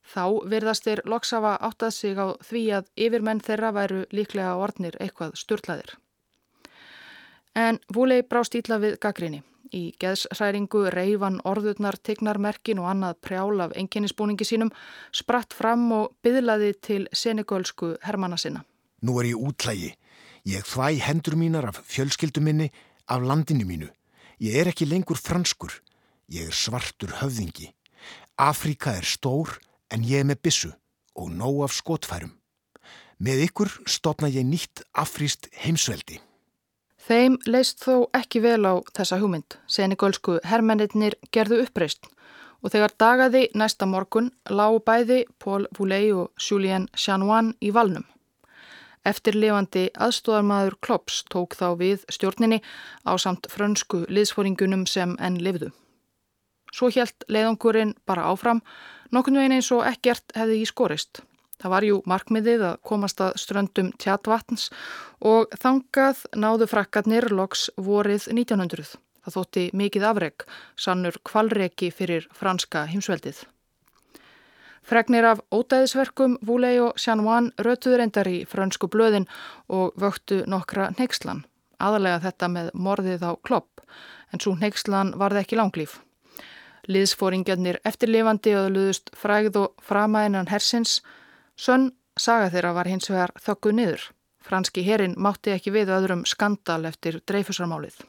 Þá 0.04 0.44
virðast 0.50 0.84
þeir 0.84 1.02
loksafa 1.08 1.56
áttað 1.64 1.94
sig 1.96 2.18
á 2.18 2.36
því 2.44 2.62
að 2.78 2.88
yfirmenn 3.06 3.40
þeirra 3.40 3.70
væru 3.72 4.04
líklega 4.12 4.56
ornir 4.60 4.98
eitthvað 5.00 5.38
sturlaðir. 5.40 5.94
En 7.54 7.78
Vúlei 7.94 8.22
brást 8.26 8.54
ítla 8.58 8.80
við 8.82 8.98
gaggrinni. 9.00 9.42
Í 9.74 9.94
geðsræringu 9.98 10.90
reyfan 10.92 11.40
orðurnar, 11.48 11.96
tignarmerkin 12.02 12.78
og 12.82 12.90
annað 12.90 13.16
prjál 13.24 13.62
af 13.64 13.72
enginnisbúningi 13.78 14.46
sínum 14.46 14.70
spratt 15.14 15.54
fram 15.56 15.86
og 15.94 16.12
byðlaði 16.22 16.74
til 16.84 17.02
senegölsku 17.10 17.94
hermana 18.04 18.36
sinna. 18.38 18.62
Nú 19.02 19.16
er 19.22 19.30
ég 19.32 19.40
útlægi. 19.40 19.94
Ég 20.44 20.66
þvæ 20.68 21.00
hendur 21.06 21.38
mínar 21.40 21.70
af 21.70 21.80
fjölskyldu 21.88 22.42
minni, 22.44 22.68
af 23.08 23.22
landinu 23.22 23.64
mínu. 23.64 23.88
Ég 24.40 24.60
er 24.60 24.68
ekki 24.68 24.86
lengur 24.86 25.16
franskur. 25.16 25.72
Ég 26.28 26.48
er 26.48 26.56
svartur 26.56 27.12
höfðingi. 27.20 27.72
Afrika 28.40 28.94
er 28.96 29.04
stór 29.04 29.58
en 29.92 30.04
ég 30.04 30.22
er 30.22 30.28
með 30.28 30.40
bissu 30.42 30.70
og 31.14 31.30
nóg 31.30 31.64
af 31.66 31.74
skotfærum. 31.76 32.32
Með 33.18 33.44
ykkur 33.48 33.70
stopna 33.86 34.28
ég 34.28 34.46
nýtt 34.48 34.82
afríst 34.92 35.48
heimsveldi. 35.62 36.20
Þeim 37.04 37.36
leist 37.46 37.84
þó 37.84 38.08
ekki 38.16 38.40
vel 38.40 38.64
á 38.64 38.80
þessa 38.96 39.20
hugmynd. 39.20 39.58
Senigölsku 39.68 40.38
herrmennir 40.42 41.18
gerðu 41.30 41.60
uppreist 41.66 42.08
og 42.64 42.72
þegar 42.72 42.96
dagaði 42.96 43.44
næsta 43.52 43.84
morgun 43.86 44.30
lágu 44.48 44.80
bæði 44.80 45.20
Paul 45.38 45.68
Vouley 45.76 46.10
og 46.16 46.32
Julien 46.40 46.88
Chanoine 46.96 47.52
í 47.60 47.70
valnum. 47.76 48.06
Eftirlifandi 49.04 49.90
aðstóðarmadur 50.00 50.78
Klops 50.80 51.20
tók 51.28 51.52
þá 51.60 51.76
við 51.76 52.06
stjórninni 52.08 52.62
á 53.04 53.12
samt 53.20 53.50
frönsku 53.52 54.06
liðsfóringunum 54.08 54.86
sem 54.88 55.12
enn 55.20 55.42
lifðu. 55.44 55.74
Svo 56.74 56.90
helt 56.90 57.26
leiðangurinn 57.30 57.94
bara 58.06 58.26
áfram, 58.32 58.64
nokkun 59.14 59.38
veginn 59.38 59.54
eins 59.60 59.70
og 59.74 59.84
ekkert 59.86 60.34
hefði 60.34 60.58
í 60.64 60.66
skorist. 60.66 61.22
Það 61.62 61.70
var 61.70 61.86
jú 61.86 62.00
markmiðið 62.10 62.62
að 62.66 62.80
komast 62.88 63.20
að 63.22 63.38
ströndum 63.40 63.92
tjatvatns 64.02 64.66
og 65.22 65.54
þangað 65.62 66.24
náðu 66.34 66.66
frakkarnir 66.68 67.30
loks 67.30 67.68
vorið 67.78 68.26
1900. 68.34 68.96
Það 69.24 69.36
þótti 69.38 69.64
mikið 69.72 70.06
afreg, 70.10 70.44
sannur 70.76 71.16
kvalreki 71.24 71.88
fyrir 71.94 72.26
franska 72.36 72.84
heimsveldið. 72.90 73.44
Fregnir 74.84 75.24
af 75.24 75.40
ódæðisverkum 75.48 76.36
Vúlei 76.44 76.74
og 76.84 76.98
Sjanván 77.00 77.54
rötuður 77.56 78.02
endar 78.04 78.28
í 78.28 78.42
frönsku 78.44 78.90
blöðin 78.92 79.24
og 79.72 79.94
vöktu 79.96 80.42
nokkra 80.44 80.90
neykslan. 80.98 81.46
Aðalega 81.80 82.20
þetta 82.26 82.50
með 82.52 82.68
morðið 82.76 83.24
á 83.24 83.32
klopp, 83.40 83.80
en 84.32 84.44
svo 84.44 84.52
neykslan 84.60 85.14
varði 85.16 85.40
ekki 85.40 85.56
langlýf. 85.56 86.02
Liðsfóringjarnir 86.90 87.80
eftirlifandi 87.88 88.54
öðluðust 88.58 89.12
fræð 89.16 89.60
og 89.62 89.84
framæðinan 89.84 90.50
hersins. 90.52 90.98
Sönn 91.56 91.92
saga 92.18 92.50
þeirra 92.52 92.74
var 92.76 92.90
hins 92.90 93.10
vegar 93.10 93.32
þögguð 93.40 93.78
niður. 93.78 94.08
Franski 94.44 94.84
herin 94.84 95.14
mátti 95.16 95.54
ekki 95.54 95.72
við 95.72 95.92
öðrum 95.94 96.26
skandal 96.28 96.82
eftir 96.84 97.22
dreifusarmálið. 97.24 98.02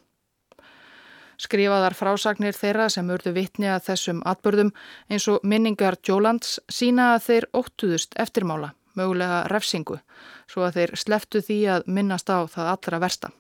Skrifaðar 1.39 1.95
frásagnir 1.95 2.55
þeirra 2.55 2.87
sem 2.91 3.09
urðu 3.11 3.33
vittni 3.35 3.67
að 3.71 3.87
þessum 3.89 4.21
atbörðum 4.27 4.71
eins 5.11 5.27
og 5.31 5.43
minningar 5.43 5.97
Jólands 6.07 6.59
sína 6.71 7.13
að 7.15 7.25
þeir 7.27 7.47
óttuðust 7.59 8.15
eftirmála, 8.19 8.71
mögulega 8.95 9.41
refsingu, 9.51 9.99
svo 10.47 10.67
að 10.67 10.79
þeir 10.79 10.95
sleftu 10.99 11.43
því 11.43 11.59
að 11.75 11.89
minnast 11.91 12.31
á 12.31 12.47
það 12.47 12.71
allra 12.75 13.01
versta. 13.03 13.31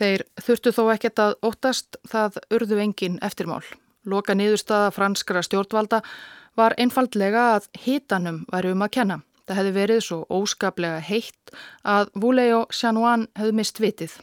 Þeir 0.00 0.24
þurftu 0.40 0.72
þó 0.72 0.84
ekkert 0.94 1.20
að 1.20 1.34
óttast 1.44 1.98
það 2.08 2.38
urðu 2.56 2.78
engin 2.80 3.18
eftirmál. 3.24 3.64
Loka 4.08 4.32
niðurstaða 4.32 4.94
franskra 4.96 5.42
stjórnvalda 5.44 6.00
var 6.56 6.74
einfaldlega 6.80 7.42
að 7.58 7.68
hitanum 7.82 8.46
væri 8.52 8.72
um 8.72 8.86
að 8.86 8.94
kenna. 8.96 9.20
Það 9.44 9.60
hefði 9.60 9.74
verið 9.76 10.02
svo 10.06 10.18
óskaplega 10.30 11.02
heitt 11.04 11.52
að 11.84 12.12
Vulei 12.22 12.48
og 12.54 12.72
Sjanuan 12.72 13.26
hefði 13.36 13.56
mist 13.60 13.82
vitið. 13.82 14.16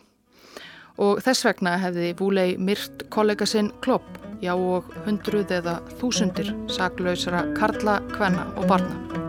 Og 0.98 1.22
þess 1.22 1.46
vegna 1.46 1.76
hefði 1.78 2.14
Vulei 2.18 2.56
myrt 2.58 3.06
kollega 3.14 3.46
sinn 3.46 3.70
klopp, 3.86 4.08
já 4.42 4.56
og 4.56 4.90
hundruð 5.06 5.54
eða 5.60 5.78
þúsundir 6.00 6.56
saklausra 6.74 7.46
karla, 7.60 8.00
kvenna 8.16 8.50
og 8.56 8.72
barna. 8.72 9.27